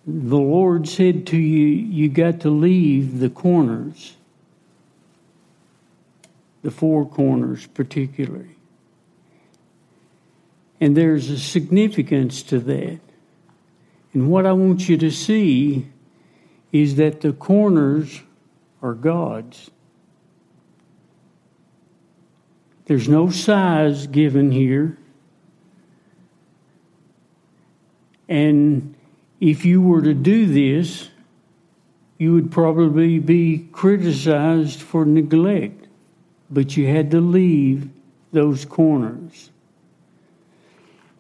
the 0.07 0.39
Lord 0.39 0.89
said 0.89 1.27
to 1.27 1.37
you, 1.37 1.67
You 1.67 2.09
got 2.09 2.41
to 2.41 2.49
leave 2.49 3.19
the 3.19 3.29
corners, 3.29 4.17
the 6.63 6.71
four 6.71 7.07
corners 7.07 7.67
particularly. 7.67 8.57
And 10.81 10.97
there's 10.97 11.29
a 11.29 11.39
significance 11.39 12.43
to 12.45 12.59
that. 12.61 13.01
And 14.15 14.31
what 14.31 14.47
I 14.47 14.53
want 14.53 14.89
you 14.89 14.97
to 14.97 15.11
see 15.11 15.89
is 16.73 16.97
that 16.97 17.21
the 17.21 17.35
corners 17.35 18.23
are 18.81 18.95
God's. 18.95 19.71
There's 22.93 23.09
no 23.09 23.31
size 23.31 24.07
given 24.07 24.51
here. 24.51 24.99
And 28.29 28.95
if 29.41 29.65
you 29.65 29.81
were 29.81 30.03
to 30.03 30.13
do 30.13 30.45
this, 30.45 31.09
you 32.19 32.35
would 32.35 32.51
probably 32.51 33.19
be 33.19 33.67
criticized 33.73 34.83
for 34.83 35.07
neglect, 35.07 35.87
but 36.51 36.77
you 36.77 36.87
had 36.87 37.11
to 37.13 37.23
leave 37.23 37.89
those 38.31 38.67
corners. 38.67 39.49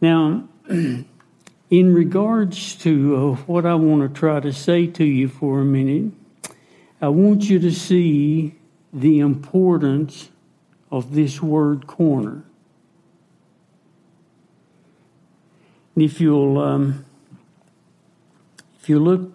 Now, 0.02 0.46
in 0.68 1.06
regards 1.70 2.74
to 2.80 3.16
uh, 3.16 3.42
what 3.46 3.64
I 3.64 3.76
want 3.76 4.02
to 4.02 4.20
try 4.20 4.40
to 4.40 4.52
say 4.52 4.88
to 4.88 5.04
you 5.04 5.26
for 5.26 5.62
a 5.62 5.64
minute, 5.64 6.12
I 7.00 7.08
want 7.08 7.44
you 7.44 7.58
to 7.60 7.72
see 7.72 8.56
the 8.92 9.20
importance 9.20 10.28
of 10.92 11.14
this 11.14 11.42
word 11.42 11.88
corner. 11.88 12.44
And 15.94 16.04
if 16.04 16.20
you'll 16.20 16.58
um, 16.58 17.04
If 18.82 18.88
you 18.88 18.98
look 18.98 19.32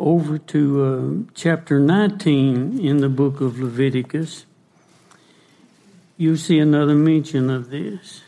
over 0.00 0.36
to 0.36 0.84
uh, 0.84 1.32
chapter 1.32 1.78
19 1.78 2.80
in 2.80 2.96
the 2.98 3.08
book 3.08 3.40
of 3.40 3.60
Leviticus, 3.60 4.46
you 6.16 6.36
see 6.36 6.58
another 6.58 6.96
mention 6.96 7.50
of 7.50 7.70
this. 7.70 8.22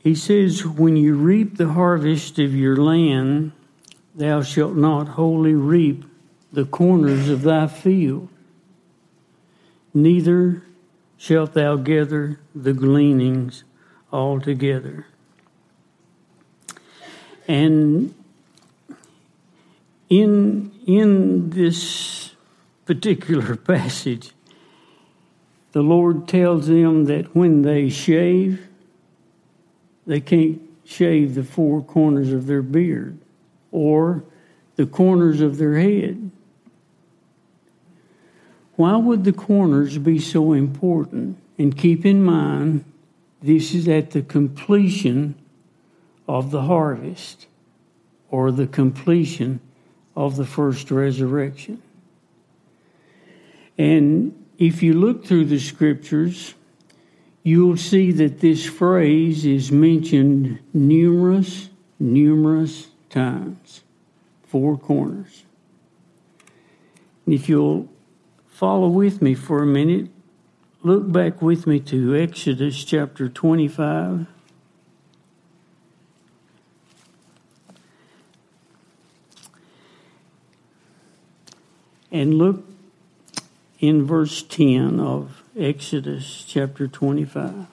He 0.00 0.16
says, 0.16 0.66
When 0.66 0.96
you 0.96 1.14
reap 1.14 1.56
the 1.56 1.68
harvest 1.68 2.40
of 2.40 2.52
your 2.52 2.74
land, 2.74 3.52
thou 4.14 4.42
shalt 4.42 4.74
not 4.74 5.08
wholly 5.08 5.54
reap 5.54 6.04
the 6.52 6.64
corners 6.64 7.28
of 7.28 7.42
thy 7.42 7.66
field, 7.66 8.28
neither 9.94 10.62
shalt 11.16 11.54
thou 11.54 11.76
gather 11.76 12.38
the 12.54 12.72
gleanings 12.72 13.64
altogether. 14.12 15.06
And 17.48 18.14
in, 20.08 20.72
in 20.86 21.50
this 21.50 22.34
particular 22.84 23.56
passage, 23.56 24.32
the 25.72 25.82
Lord 25.82 26.28
tells 26.28 26.66
them 26.66 27.06
that 27.06 27.34
when 27.34 27.62
they 27.62 27.88
shave, 27.88 28.68
they 30.06 30.20
can't 30.20 30.60
shave 30.84 31.34
the 31.34 31.44
four 31.44 31.82
corners 31.82 32.30
of 32.32 32.46
their 32.46 32.60
beard 32.60 33.21
or 33.72 34.22
the 34.76 34.86
corners 34.86 35.40
of 35.40 35.58
their 35.58 35.78
head. 35.78 36.30
Why 38.76 38.96
would 38.96 39.24
the 39.24 39.32
corners 39.32 39.98
be 39.98 40.18
so 40.18 40.52
important? 40.52 41.38
And 41.58 41.76
keep 41.76 42.06
in 42.06 42.22
mind, 42.22 42.84
this 43.42 43.74
is 43.74 43.88
at 43.88 44.12
the 44.12 44.22
completion 44.22 45.34
of 46.28 46.50
the 46.50 46.62
harvest 46.62 47.46
or 48.30 48.50
the 48.50 48.66
completion 48.66 49.60
of 50.16 50.36
the 50.36 50.46
first 50.46 50.90
resurrection. 50.90 51.82
And 53.76 54.46
if 54.58 54.82
you 54.82 54.94
look 54.94 55.24
through 55.24 55.46
the 55.46 55.58
scriptures, 55.58 56.54
you'll 57.42 57.76
see 57.76 58.12
that 58.12 58.40
this 58.40 58.64
phrase 58.64 59.44
is 59.44 59.72
mentioned 59.72 60.60
numerous, 60.72 61.68
numerous 61.98 62.88
times. 63.12 63.82
Four 64.42 64.76
corners. 64.76 65.44
And 67.24 67.34
if 67.34 67.48
you'll 67.48 67.88
follow 68.48 68.88
with 68.88 69.22
me 69.22 69.34
for 69.34 69.62
a 69.62 69.66
minute, 69.66 70.10
look 70.82 71.10
back 71.10 71.40
with 71.40 71.66
me 71.66 71.78
to 71.80 72.16
Exodus 72.16 72.84
chapter 72.84 73.28
25. 73.28 74.26
And 82.10 82.34
look 82.34 82.64
in 83.78 84.04
verse 84.04 84.42
10 84.42 85.00
of 85.00 85.42
Exodus 85.56 86.44
chapter 86.46 86.86
25. 86.86 87.66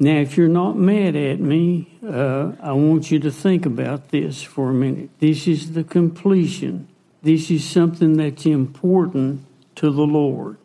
Now, 0.00 0.18
if 0.18 0.36
you're 0.36 0.46
not 0.46 0.76
mad 0.76 1.16
at 1.16 1.40
me, 1.40 1.98
uh, 2.06 2.52
I 2.62 2.72
want 2.72 3.10
you 3.10 3.18
to 3.20 3.32
think 3.32 3.66
about 3.66 4.10
this 4.10 4.42
for 4.42 4.70
a 4.70 4.74
minute. 4.74 5.10
This 5.18 5.48
is 5.48 5.72
the 5.72 5.82
completion. 5.82 6.86
This 7.22 7.50
is 7.50 7.68
something 7.68 8.16
that's 8.16 8.46
important 8.46 9.44
to 9.76 9.90
the 9.90 10.06
Lord. 10.06 10.56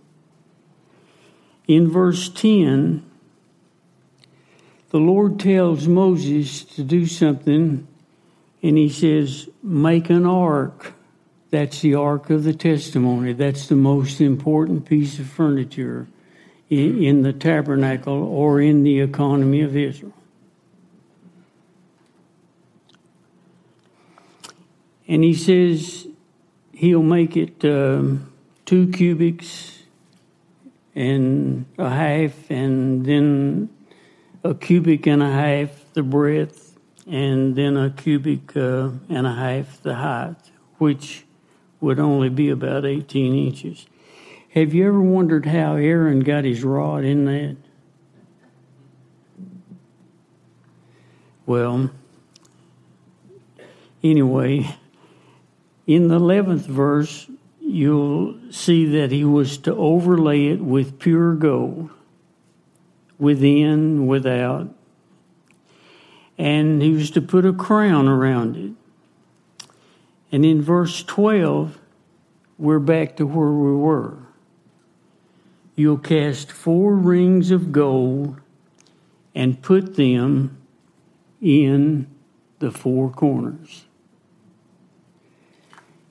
In 1.67 1.89
verse 1.89 2.29
10, 2.29 3.03
the 4.91 4.99
Lord 4.99 5.39
tells 5.39 5.87
Moses 5.87 6.63
to 6.63 6.83
do 6.83 7.07
something 7.07 7.87
and 8.61 8.77
he 8.77 8.89
says, 8.89 9.49
Make 9.63 10.11
an 10.11 10.27
ark. 10.27 10.93
That's 11.49 11.81
the 11.81 11.95
ark 11.95 12.29
of 12.29 12.43
the 12.43 12.53
testimony. 12.53 13.33
That's 13.33 13.67
the 13.67 13.75
most 13.75 14.21
important 14.21 14.85
piece 14.85 15.17
of 15.17 15.27
furniture 15.27 16.07
in, 16.73 17.03
in 17.03 17.21
the 17.23 17.33
tabernacle 17.33 18.23
or 18.23 18.59
in 18.61 18.83
the 18.83 18.99
economy 18.99 19.61
of 19.61 19.75
Israel. 19.75 20.13
And 25.07 25.23
he 25.23 25.33
says 25.33 26.07
he'll 26.71 27.03
make 27.03 27.35
it 27.35 27.63
um, 27.65 28.31
two 28.65 28.87
cubits 28.91 29.79
and 30.95 31.65
a 31.77 31.89
half, 31.89 32.49
and 32.49 33.05
then 33.05 33.69
a 34.43 34.53
cubit 34.53 35.07
and 35.07 35.23
a 35.23 35.31
half 35.31 35.93
the 35.93 36.03
breadth 36.03 36.73
and 37.07 37.55
then 37.55 37.75
a 37.77 37.89
cubit 37.89 38.55
uh, 38.55 38.89
and 39.09 39.27
a 39.27 39.33
half 39.33 39.81
the 39.81 39.95
height, 39.95 40.35
which 40.77 41.25
would 41.81 41.99
only 41.99 42.29
be 42.29 42.49
about 42.49 42.85
18 42.85 43.47
inches. 43.47 43.85
Have 44.53 44.75
you 44.75 44.87
ever 44.87 45.01
wondered 45.01 45.47
how 45.47 45.77
Aaron 45.77 46.19
got 46.19 46.43
his 46.43 46.63
rod 46.63 47.03
in 47.03 47.25
that? 47.25 47.57
Well, 51.47 51.89
anyway, 54.03 54.75
in 55.87 56.07
the 56.07 56.19
11th 56.19 56.67
verse, 56.67 57.27
you'll 57.61 58.37
see 58.51 58.85
that 58.99 59.11
he 59.11 59.25
was 59.25 59.57
to 59.57 59.73
overlay 59.73 60.45
it 60.49 60.61
with 60.61 60.99
pure 60.99 61.33
gold, 61.33 61.89
within, 63.17 64.05
without, 64.05 64.69
and 66.37 66.79
he 66.79 66.91
was 66.91 67.09
to 67.09 67.21
put 67.23 67.43
a 67.43 67.53
crown 67.53 68.07
around 68.07 68.55
it. 68.55 69.67
And 70.31 70.45
in 70.45 70.61
verse 70.61 71.03
12, 71.03 71.79
we're 72.59 72.77
back 72.77 73.15
to 73.17 73.25
where 73.25 73.51
we 73.51 73.73
were. 73.75 74.19
You'll 75.75 75.97
cast 75.97 76.51
four 76.51 76.95
rings 76.95 77.51
of 77.51 77.71
gold 77.71 78.39
and 79.33 79.61
put 79.61 79.95
them 79.95 80.57
in 81.41 82.07
the 82.59 82.71
four 82.71 83.09
corners. 83.09 83.85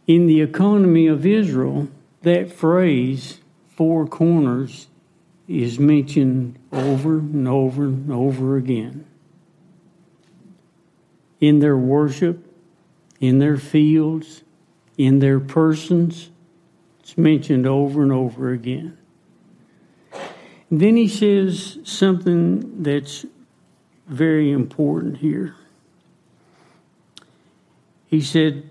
In 0.06 0.26
the 0.26 0.40
economy 0.40 1.06
of 1.06 1.24
Israel, 1.24 1.88
that 2.22 2.52
phrase, 2.52 3.38
four 3.76 4.06
corners, 4.06 4.88
is 5.46 5.78
mentioned 5.78 6.58
over 6.72 7.18
and 7.18 7.46
over 7.46 7.84
and 7.84 8.10
over 8.12 8.56
again 8.56 9.06
in 11.42 11.58
their 11.58 11.76
worship, 11.76 12.38
in 13.18 13.40
their 13.40 13.56
fields, 13.56 14.44
in 14.96 15.18
their 15.18 15.40
persons. 15.40 16.30
It's 17.00 17.18
mentioned 17.18 17.66
over 17.66 18.02
and 18.02 18.12
over 18.12 18.52
again. 18.52 18.96
Then 20.72 20.96
he 20.96 21.06
says 21.06 21.78
something 21.84 22.82
that's 22.82 23.26
very 24.06 24.50
important 24.50 25.18
here. 25.18 25.54
He 28.06 28.22
said, 28.22 28.70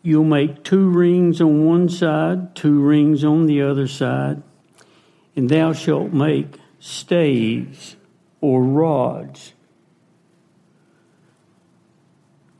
You'll 0.00 0.22
make 0.22 0.62
two 0.62 0.88
rings 0.88 1.40
on 1.40 1.66
one 1.66 1.88
side, 1.88 2.54
two 2.54 2.80
rings 2.80 3.24
on 3.24 3.46
the 3.46 3.62
other 3.62 3.88
side, 3.88 4.44
and 5.34 5.48
thou 5.48 5.72
shalt 5.72 6.12
make 6.12 6.54
staves 6.78 7.96
or 8.40 8.62
rods 8.62 9.54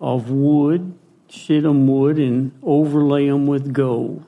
of 0.00 0.30
wood, 0.30 0.98
shittim 1.28 1.86
wood, 1.86 2.18
and 2.18 2.58
overlay 2.64 3.28
them 3.28 3.46
with 3.46 3.72
gold. 3.72 4.24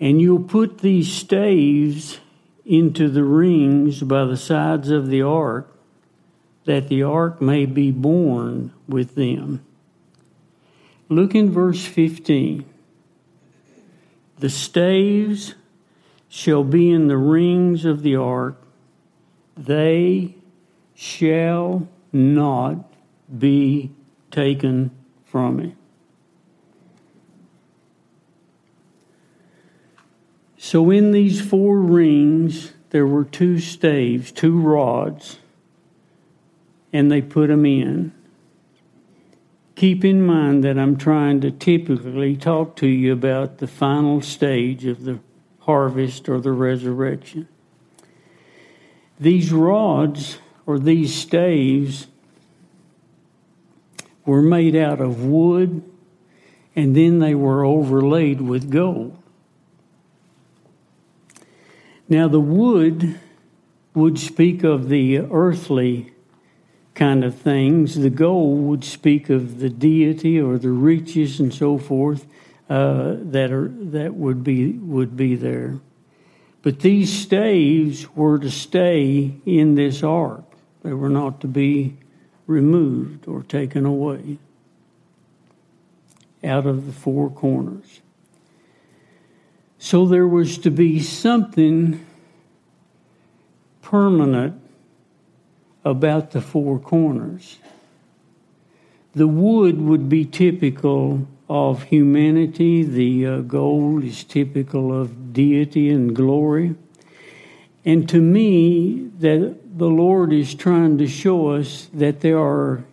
And 0.00 0.20
you'll 0.20 0.42
put 0.42 0.78
these 0.78 1.12
staves 1.12 2.18
into 2.64 3.08
the 3.08 3.24
rings 3.24 4.02
by 4.02 4.24
the 4.24 4.36
sides 4.36 4.90
of 4.90 5.08
the 5.08 5.22
ark, 5.22 5.68
that 6.64 6.88
the 6.88 7.02
ark 7.02 7.40
may 7.40 7.66
be 7.66 7.90
borne 7.90 8.72
with 8.86 9.14
them. 9.14 9.64
Look 11.08 11.34
in 11.34 11.50
verse 11.50 11.84
15. 11.84 12.64
The 14.38 14.50
staves 14.50 15.54
shall 16.28 16.64
be 16.64 16.90
in 16.90 17.08
the 17.08 17.16
rings 17.18 17.84
of 17.84 18.02
the 18.02 18.16
ark, 18.16 18.56
they 19.54 20.34
shall 20.94 21.86
not 22.10 22.90
be 23.38 23.90
taken 24.30 24.90
from 25.26 25.56
me. 25.56 25.74
So, 30.64 30.90
in 30.90 31.10
these 31.10 31.40
four 31.40 31.80
rings, 31.80 32.72
there 32.90 33.04
were 33.04 33.24
two 33.24 33.58
staves, 33.58 34.30
two 34.30 34.56
rods, 34.60 35.40
and 36.92 37.10
they 37.10 37.20
put 37.20 37.48
them 37.48 37.66
in. 37.66 38.12
keep 39.74 40.04
in 40.04 40.24
mind 40.24 40.62
that 40.62 40.78
I'm 40.78 40.96
trying 40.96 41.40
to 41.40 41.50
typically 41.50 42.36
talk 42.36 42.76
to 42.76 42.86
you 42.86 43.12
about 43.12 43.58
the 43.58 43.66
final 43.66 44.20
stage 44.20 44.86
of 44.86 45.02
the 45.02 45.18
harvest 45.62 46.28
or 46.28 46.40
the 46.40 46.52
resurrection. 46.52 47.48
These 49.18 49.52
rods 49.52 50.38
or 50.64 50.78
these 50.78 51.12
staves 51.12 52.06
were 54.24 54.42
made 54.42 54.76
out 54.76 55.00
of 55.00 55.24
wood 55.24 55.82
and 56.76 56.94
then 56.96 57.18
they 57.18 57.34
were 57.34 57.64
overlaid 57.64 58.40
with 58.40 58.70
gold. 58.70 59.21
Now, 62.12 62.28
the 62.28 62.40
wood 62.40 63.18
would 63.94 64.18
speak 64.18 64.64
of 64.64 64.90
the 64.90 65.20
earthly 65.20 66.12
kind 66.94 67.24
of 67.24 67.34
things. 67.34 67.94
The 67.94 68.10
gold 68.10 68.64
would 68.64 68.84
speak 68.84 69.30
of 69.30 69.60
the 69.60 69.70
deity 69.70 70.38
or 70.38 70.58
the 70.58 70.72
riches 70.72 71.40
and 71.40 71.54
so 71.54 71.78
forth 71.78 72.26
uh, 72.68 73.14
that 73.16 73.50
are 73.50 73.68
that 73.68 74.12
would 74.12 74.44
be 74.44 74.72
would 74.72 75.16
be 75.16 75.36
there. 75.36 75.80
But 76.60 76.80
these 76.80 77.10
staves 77.10 78.14
were 78.14 78.38
to 78.40 78.50
stay 78.50 79.32
in 79.46 79.74
this 79.76 80.02
ark. 80.02 80.44
They 80.82 80.92
were 80.92 81.08
not 81.08 81.40
to 81.40 81.48
be 81.48 81.96
removed 82.46 83.26
or 83.26 83.42
taken 83.42 83.86
away 83.86 84.36
out 86.44 86.66
of 86.66 86.84
the 86.84 86.92
four 86.92 87.30
corners. 87.30 88.01
So 89.84 90.06
there 90.06 90.28
was 90.28 90.58
to 90.58 90.70
be 90.70 91.00
something 91.00 92.06
permanent 93.82 94.62
about 95.84 96.30
the 96.30 96.40
four 96.40 96.78
corners. 96.78 97.58
The 99.12 99.26
wood 99.26 99.82
would 99.82 100.08
be 100.08 100.24
typical 100.24 101.26
of 101.48 101.82
humanity, 101.82 102.84
the 102.84 103.26
uh, 103.26 103.38
gold 103.40 104.04
is 104.04 104.22
typical 104.22 104.96
of 104.96 105.32
deity 105.32 105.90
and 105.90 106.14
glory. 106.14 106.76
And 107.84 108.08
to 108.08 108.20
me, 108.20 109.10
that 109.18 109.78
the 109.78 109.90
Lord 109.90 110.32
is 110.32 110.54
trying 110.54 110.96
to 110.98 111.08
show 111.08 111.48
us 111.48 111.88
that 111.92 112.20
there 112.20 112.38
are 112.38 112.84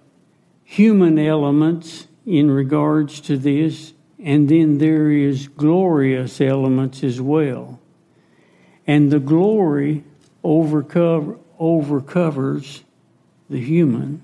human 0.64 1.20
elements 1.20 2.08
in 2.26 2.50
regards 2.50 3.22
to 3.22 3.38
this, 3.38 3.94
and 4.24 4.50
then 4.50 4.78
there 4.78 5.10
is 5.10 5.48
glorious 5.48 6.42
elements 6.42 7.04
as 7.04 7.22
well. 7.22 7.80
And 8.86 9.12
the 9.12 9.20
glory 9.20 10.04
overcover, 10.44 11.38
overcovers 11.60 12.82
the 13.50 13.60
human. 13.60 14.22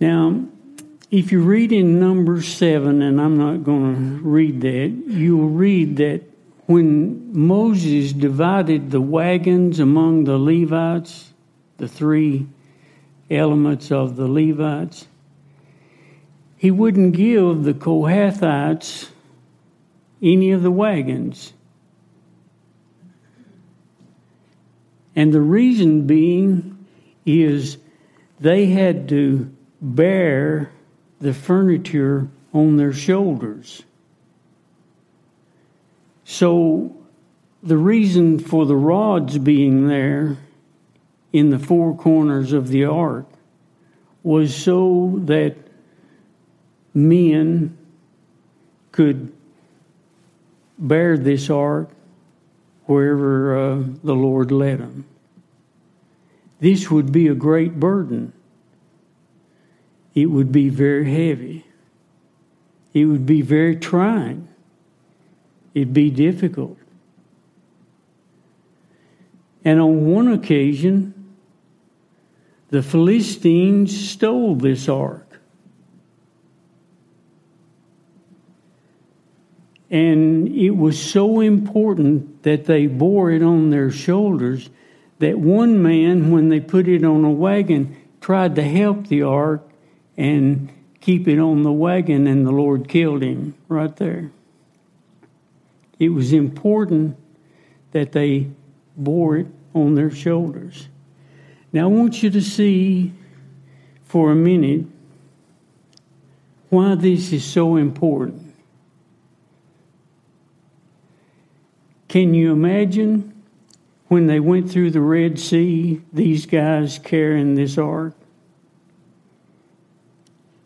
Now, 0.00 0.44
if 1.10 1.32
you 1.32 1.42
read 1.42 1.72
in 1.72 1.98
Numbers 1.98 2.48
7, 2.48 3.02
and 3.02 3.20
I'm 3.20 3.36
not 3.36 3.64
going 3.64 4.18
to 4.18 4.22
read 4.22 4.60
that, 4.62 4.88
you'll 5.08 5.48
read 5.48 5.96
that 5.96 6.22
when 6.66 7.36
Moses 7.36 8.12
divided 8.12 8.90
the 8.90 9.00
wagons 9.00 9.80
among 9.80 10.24
the 10.24 10.38
Levites, 10.38 11.32
the 11.78 11.88
three 11.88 12.46
elements 13.28 13.90
of 13.90 14.14
the 14.16 14.28
Levites, 14.28 15.08
he 16.60 16.70
wouldn't 16.70 17.16
give 17.16 17.62
the 17.62 17.72
Kohathites 17.72 19.08
any 20.22 20.50
of 20.50 20.62
the 20.62 20.70
wagons. 20.70 21.54
And 25.16 25.32
the 25.32 25.40
reason 25.40 26.06
being 26.06 26.86
is 27.24 27.78
they 28.40 28.66
had 28.66 29.08
to 29.08 29.50
bear 29.80 30.70
the 31.18 31.32
furniture 31.32 32.28
on 32.52 32.76
their 32.76 32.92
shoulders. 32.92 33.82
So, 36.24 36.94
the 37.62 37.78
reason 37.78 38.38
for 38.38 38.66
the 38.66 38.76
rods 38.76 39.38
being 39.38 39.88
there 39.88 40.36
in 41.32 41.48
the 41.48 41.58
four 41.58 41.96
corners 41.96 42.52
of 42.52 42.68
the 42.68 42.84
ark 42.84 43.30
was 44.22 44.54
so 44.54 45.20
that 45.24 45.69
men 46.94 47.76
could 48.92 49.32
bear 50.78 51.16
this 51.16 51.50
ark 51.50 51.90
wherever 52.86 53.56
uh, 53.56 53.82
the 54.02 54.14
Lord 54.14 54.50
led 54.50 54.80
them. 54.80 55.06
This 56.58 56.90
would 56.90 57.12
be 57.12 57.28
a 57.28 57.34
great 57.34 57.78
burden. 57.78 58.32
It 60.14 60.26
would 60.26 60.50
be 60.50 60.68
very 60.68 61.10
heavy. 61.10 61.64
It 62.92 63.04
would 63.04 63.24
be 63.24 63.42
very 63.42 63.76
trying. 63.76 64.48
It'd 65.74 65.94
be 65.94 66.10
difficult. 66.10 66.76
And 69.64 69.80
on 69.80 70.06
one 70.06 70.28
occasion, 70.28 71.14
the 72.70 72.82
Philistines 72.82 74.10
stole 74.10 74.56
this 74.56 74.88
ark. 74.88 75.29
And 79.90 80.48
it 80.48 80.70
was 80.70 81.00
so 81.02 81.40
important 81.40 82.44
that 82.44 82.66
they 82.66 82.86
bore 82.86 83.30
it 83.30 83.42
on 83.42 83.70
their 83.70 83.90
shoulders 83.90 84.70
that 85.18 85.38
one 85.38 85.82
man, 85.82 86.30
when 86.30 86.48
they 86.48 86.60
put 86.60 86.88
it 86.88 87.04
on 87.04 87.24
a 87.24 87.30
wagon, 87.30 87.96
tried 88.20 88.54
to 88.56 88.62
help 88.62 89.08
the 89.08 89.22
ark 89.22 89.68
and 90.16 90.70
keep 91.00 91.26
it 91.26 91.38
on 91.38 91.62
the 91.62 91.72
wagon, 91.72 92.26
and 92.26 92.46
the 92.46 92.52
Lord 92.52 92.88
killed 92.88 93.22
him 93.22 93.54
right 93.68 93.94
there. 93.96 94.30
It 95.98 96.10
was 96.10 96.32
important 96.32 97.16
that 97.92 98.12
they 98.12 98.48
bore 98.96 99.38
it 99.38 99.46
on 99.74 99.94
their 99.94 100.10
shoulders. 100.10 100.88
Now, 101.72 101.84
I 101.84 101.86
want 101.88 102.22
you 102.22 102.30
to 102.30 102.40
see 102.40 103.12
for 104.04 104.32
a 104.32 104.36
minute 104.36 104.86
why 106.68 106.94
this 106.94 107.32
is 107.32 107.44
so 107.44 107.76
important. 107.76 108.49
Can 112.10 112.34
you 112.34 112.50
imagine 112.50 113.40
when 114.08 114.26
they 114.26 114.40
went 114.40 114.68
through 114.68 114.90
the 114.90 115.00
Red 115.00 115.38
Sea, 115.38 116.02
these 116.12 116.44
guys 116.44 116.98
carrying 116.98 117.54
this 117.54 117.78
ark? 117.78 118.16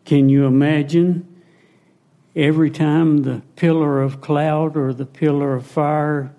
Can 0.07 0.31
you 0.31 0.47
imagine 0.47 1.43
every 2.35 2.71
time 2.71 3.25
the 3.25 3.43
pillar 3.57 4.01
of 4.01 4.23
cloud 4.23 4.75
or 4.75 4.95
the 4.95 5.05
pillar 5.05 5.55
of 5.55 5.67
fire 5.67 6.35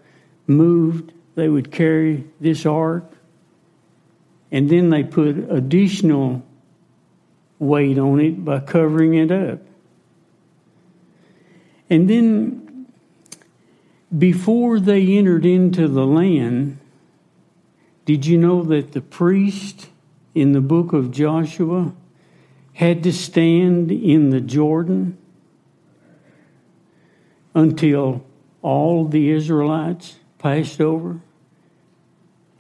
moved, 0.48 1.14
they 1.36 1.50
would 1.50 1.72
carry 1.72 2.24
this 2.40 2.66
ark? 2.66 3.06
And 4.52 4.72
then 4.72 4.90
they 4.90 5.04
put 5.04 5.38
additional 5.52 6.44
weight 7.60 8.00
on 8.00 8.20
it 8.20 8.44
by 8.44 8.60
covering 8.60 9.14
it 9.14 9.32
up. 9.32 9.60
And 11.92 12.10
then 12.10 12.65
before 14.18 14.80
they 14.80 15.18
entered 15.18 15.46
into 15.46 15.88
the 15.88 16.06
land, 16.06 16.78
did 18.06 18.26
you 18.26 18.38
know 18.38 18.64
that 18.64 18.92
the 18.92 19.02
priest 19.02 19.90
in 20.34 20.52
the 20.52 20.62
book 20.62 20.94
of 20.94 21.12
Joshua 21.12 21.94
had 22.74 23.04
to 23.04 23.12
stand 23.12 23.92
in 23.92 24.30
the 24.30 24.42
Jordan 24.42 25.18
until 27.54 28.24
all 28.62 29.06
the 29.06 29.32
Israelites 29.32 30.20
passed 30.38 30.80
over? 30.80 31.20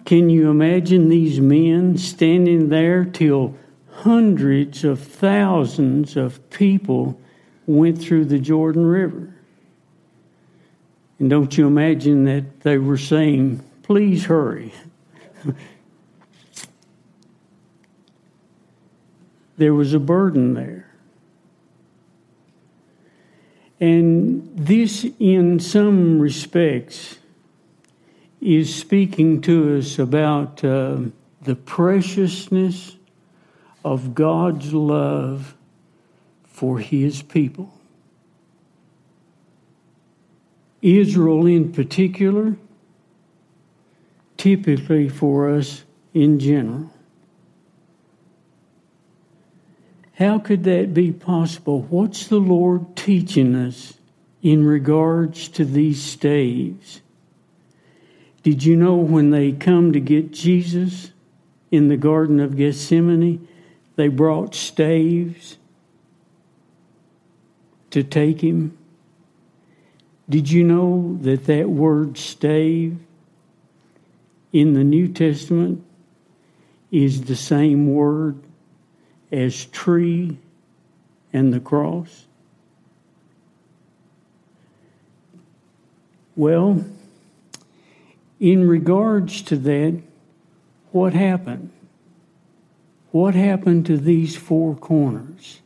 Can 0.05 0.29
you 0.29 0.49
imagine 0.49 1.09
these 1.09 1.39
men 1.39 1.97
standing 1.97 2.69
there 2.69 3.05
till 3.05 3.55
hundreds 3.89 4.83
of 4.83 4.99
thousands 4.99 6.15
of 6.15 6.49
people 6.49 7.19
went 7.65 7.99
through 7.99 8.25
the 8.25 8.39
Jordan 8.39 8.85
River? 8.85 9.34
And 11.19 11.29
don't 11.29 11.57
you 11.57 11.67
imagine 11.67 12.25
that 12.25 12.61
they 12.61 12.77
were 12.77 12.97
saying, 12.97 13.63
please 13.83 14.25
hurry. 14.25 14.73
there 19.57 19.73
was 19.73 19.93
a 19.93 19.99
burden 19.99 20.53
there. 20.53 20.91
And 23.79 24.49
this, 24.55 25.05
in 25.19 25.59
some 25.59 26.19
respects, 26.19 27.17
is 28.41 28.73
speaking 28.73 29.41
to 29.41 29.77
us 29.77 29.99
about 29.99 30.63
uh, 30.63 30.99
the 31.41 31.55
preciousness 31.55 32.95
of 33.83 34.15
God's 34.15 34.73
love 34.73 35.55
for 36.43 36.79
His 36.79 37.21
people. 37.21 37.74
Israel 40.85 41.47
in 41.47 41.71
particular, 41.71 42.55
typically 44.37 45.09
for 45.09 45.49
us 45.49 45.83
in 46.13 46.37
general. 46.39 46.91
How 50.19 50.37
could 50.37 50.63
that 50.65 50.93
be 50.93 51.11
possible? 51.11 51.81
What's 51.81 52.27
the 52.27 52.39
Lord 52.39 52.95
teaching 52.95 53.55
us 53.55 53.95
in 54.43 54.63
regards 54.63 55.47
to 55.49 55.65
these 55.65 56.01
staves? 56.03 57.01
Did 58.43 58.63
you 58.63 58.75
know 58.75 58.95
when 58.95 59.31
they 59.31 59.53
come 59.53 59.91
to 59.91 59.99
get 59.99 60.31
Jesus 60.31 61.11
in 61.71 61.87
the 61.87 61.97
Garden 61.97 62.39
of 62.39 62.55
Gethsemane, 62.55 63.47
they 63.95 64.07
brought 64.07 64.53
staves 64.53 65.57
to 67.89 68.03
take 68.03 68.41
him? 68.41 68.77
Did 70.29 70.49
you 70.49 70.63
know 70.63 71.17
that 71.21 71.45
that 71.45 71.69
word 71.69 72.17
stave 72.17 72.97
in 74.51 74.73
the 74.73 74.83
New 74.83 75.07
Testament 75.07 75.83
is 76.91 77.23
the 77.23 77.35
same 77.35 77.93
word 77.93 78.39
as 79.31 79.65
tree 79.65 80.37
and 81.31 81.53
the 81.53 81.59
cross? 81.59 82.25
Well, 86.35 86.83
in 88.39 88.67
regards 88.67 89.41
to 89.43 89.55
that, 89.57 90.01
what 90.91 91.13
happened? 91.13 91.71
What 93.11 93.35
happened 93.35 93.85
to 93.85 93.97
these 93.97 94.35
four 94.35 94.75
corners? 94.75 95.61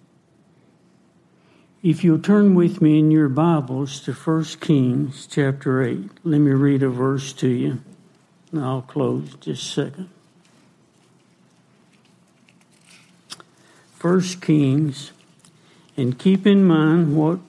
If 1.82 2.04
you'll 2.04 2.20
turn 2.20 2.56
with 2.56 2.82
me 2.82 3.00
in 3.00 3.10
your 3.10 3.30
Bibles 3.30 4.02
to 4.02 4.12
1 4.12 4.44
Kings 4.60 5.26
chapter 5.32 5.82
8, 5.82 6.10
let 6.26 6.40
me 6.40 6.52
read 6.52 6.84
a 6.84 6.90
verse 6.90 7.32
to 7.34 7.48
you, 7.48 7.80
and 8.52 8.62
I'll 8.62 8.82
close 8.82 9.34
just 9.36 9.48
a 9.48 9.56
second. 9.56 10.10
1 14.02 14.22
Kings, 14.42 15.14
and 15.96 16.20
keep 16.20 16.46
in 16.46 16.66
mind 16.66 17.16
what 17.16 17.40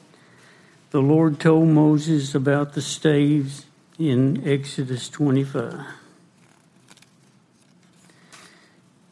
the 0.92 1.02
Lord 1.02 1.40
told 1.40 1.66
Moses 1.66 2.32
about 2.32 2.74
the 2.74 2.82
staves 2.82 3.66
in 3.98 4.48
Exodus 4.48 5.08
25. 5.08 5.86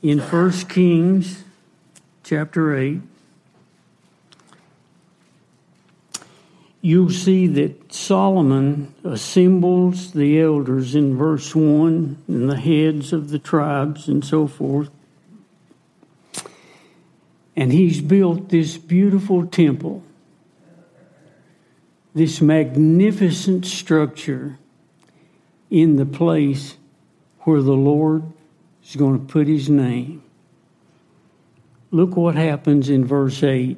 In 0.01 0.21
1 0.21 0.53
Kings 0.69 1.43
chapter 2.23 2.77
8, 2.77 3.01
you'll 6.89 7.11
see 7.11 7.47
that 7.47 7.93
Solomon 7.93 8.95
assembles 9.05 10.15
the 10.15 10.41
elders 10.41 10.95
in 10.95 11.19
verse 11.19 11.55
1 11.55 12.23
and 12.27 12.49
the 12.49 12.57
heads 12.57 13.13
of 13.13 13.29
the 13.29 13.39
tribes 13.39 14.09
and 14.09 14.25
so 14.25 14.47
forth. 14.47 14.89
And 17.55 17.75
he's 17.75 18.01
built 18.01 18.49
this 18.49 18.79
beautiful 18.79 19.47
temple, 19.47 20.03
this 22.15 22.41
magnificent 22.41 23.67
structure 23.67 24.59
in 25.71 25.97
the 25.97 26.07
place 26.07 26.79
where 27.41 27.61
the 27.61 27.73
Lord 27.73 28.23
is 28.83 28.97
going 28.97 29.21
to 29.21 29.31
put 29.31 29.47
his 29.47 29.69
name. 29.69 30.23
Look 31.91 32.17
what 32.17 32.35
happens 32.35 32.89
in 32.89 33.05
verse 33.05 33.43
8. 33.43 33.77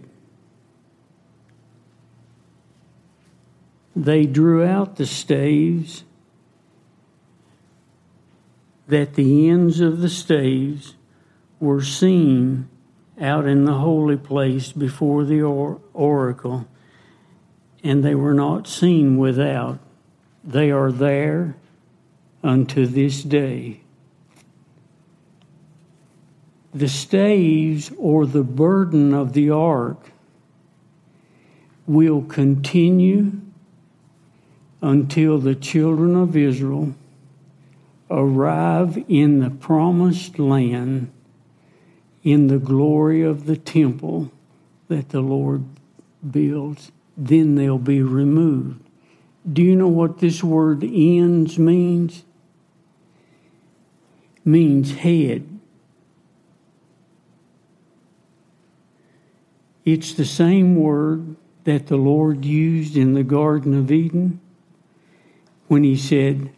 They 3.94 4.26
drew 4.26 4.64
out 4.64 4.96
the 4.96 5.06
staves, 5.06 6.04
that 8.86 9.14
the 9.14 9.48
ends 9.48 9.80
of 9.80 10.00
the 10.00 10.08
staves 10.08 10.94
were 11.60 11.82
seen 11.82 12.68
out 13.20 13.46
in 13.46 13.64
the 13.64 13.74
holy 13.74 14.16
place 14.16 14.72
before 14.72 15.24
the 15.24 15.42
or- 15.42 15.80
oracle, 15.92 16.66
and 17.84 18.02
they 18.02 18.14
were 18.14 18.34
not 18.34 18.66
seen 18.66 19.16
without. 19.16 19.78
They 20.42 20.70
are 20.70 20.90
there 20.90 21.56
unto 22.42 22.86
this 22.86 23.22
day. 23.22 23.82
The 26.72 26.88
staves 26.88 27.92
or 27.98 28.26
the 28.26 28.44
burden 28.44 29.12
of 29.12 29.32
the 29.32 29.50
ark 29.50 30.12
will 31.86 32.22
continue 32.22 33.40
until 34.82 35.38
the 35.38 35.54
children 35.54 36.16
of 36.16 36.36
Israel 36.36 36.94
arrive 38.10 39.02
in 39.08 39.40
the 39.40 39.50
promised 39.50 40.38
land 40.38 41.12
in 42.22 42.48
the 42.48 42.58
glory 42.58 43.22
of 43.22 43.46
the 43.46 43.56
temple 43.56 44.30
that 44.88 45.10
the 45.10 45.20
Lord 45.20 45.64
builds, 46.28 46.90
then 47.16 47.54
they'll 47.54 47.78
be 47.78 48.02
removed. 48.02 48.82
Do 49.50 49.62
you 49.62 49.76
know 49.76 49.88
what 49.88 50.18
this 50.18 50.42
word 50.42 50.82
ends 50.84 51.58
means? 51.58 52.24
Means 54.44 54.92
head. 54.96 55.46
It's 59.84 60.12
the 60.12 60.24
same 60.24 60.76
word 60.76 61.36
that 61.64 61.86
the 61.86 61.96
Lord 61.96 62.44
used 62.44 62.96
in 62.96 63.14
the 63.14 63.22
Garden 63.22 63.78
of 63.78 63.90
Eden 63.90 64.40
when 65.70 65.84
he 65.84 65.96
said, 65.96 66.50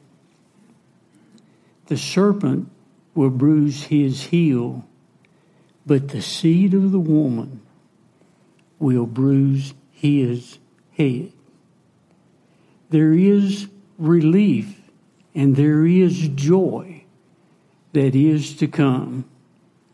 The 1.86 1.98
serpent 1.98 2.70
will 3.14 3.28
bruise 3.28 3.84
his 3.84 4.24
heel 4.24 4.86
but 5.84 6.08
the 6.08 6.22
seed 6.22 6.74
of 6.74 6.92
the 6.92 7.00
woman 7.00 7.60
will 8.78 9.06
bruise 9.06 9.74
his 9.90 10.58
head. 10.96 11.32
There 12.90 13.12
is 13.12 13.68
relief 13.98 14.80
and 15.34 15.56
there 15.56 15.84
is 15.84 16.28
joy 16.28 17.04
that 17.92 18.14
is 18.14 18.56
to 18.56 18.66
come 18.66 19.24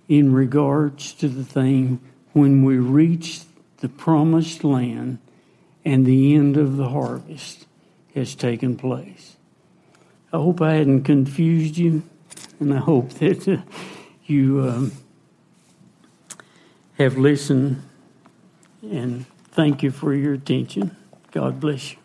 in 0.09 0.33
regards 0.33 1.13
to 1.15 1.29
the 1.29 1.45
thing 1.45 2.01
when 2.33 2.65
we 2.65 2.77
reach 2.77 3.41
the 3.79 3.89
promised 3.89 4.65
land 4.65 5.19
and 5.85 6.05
the 6.05 6.35
end 6.35 6.57
of 6.57 6.77
the 6.77 6.91
harvest 6.91 7.68
has 8.19 8.35
taken 8.35 8.77
place. 8.77 9.37
I 10.33 10.37
hope 10.37 10.61
I 10.61 10.75
hadn't 10.75 11.05
confused 11.05 11.79
you, 11.79 12.03
and 12.61 12.75
I 12.75 12.79
hope 12.79 13.11
that 13.15 13.49
uh, 13.49 13.63
you. 14.27 14.69
Um, 14.69 14.93
have 16.99 17.17
listened, 17.17 17.81
and 18.83 19.25
thank 19.53 19.83
you 19.83 19.91
for 19.91 20.13
your 20.13 20.35
attention. 20.35 20.97
God 21.31 21.61
bless 21.61 21.93
you. 21.93 21.99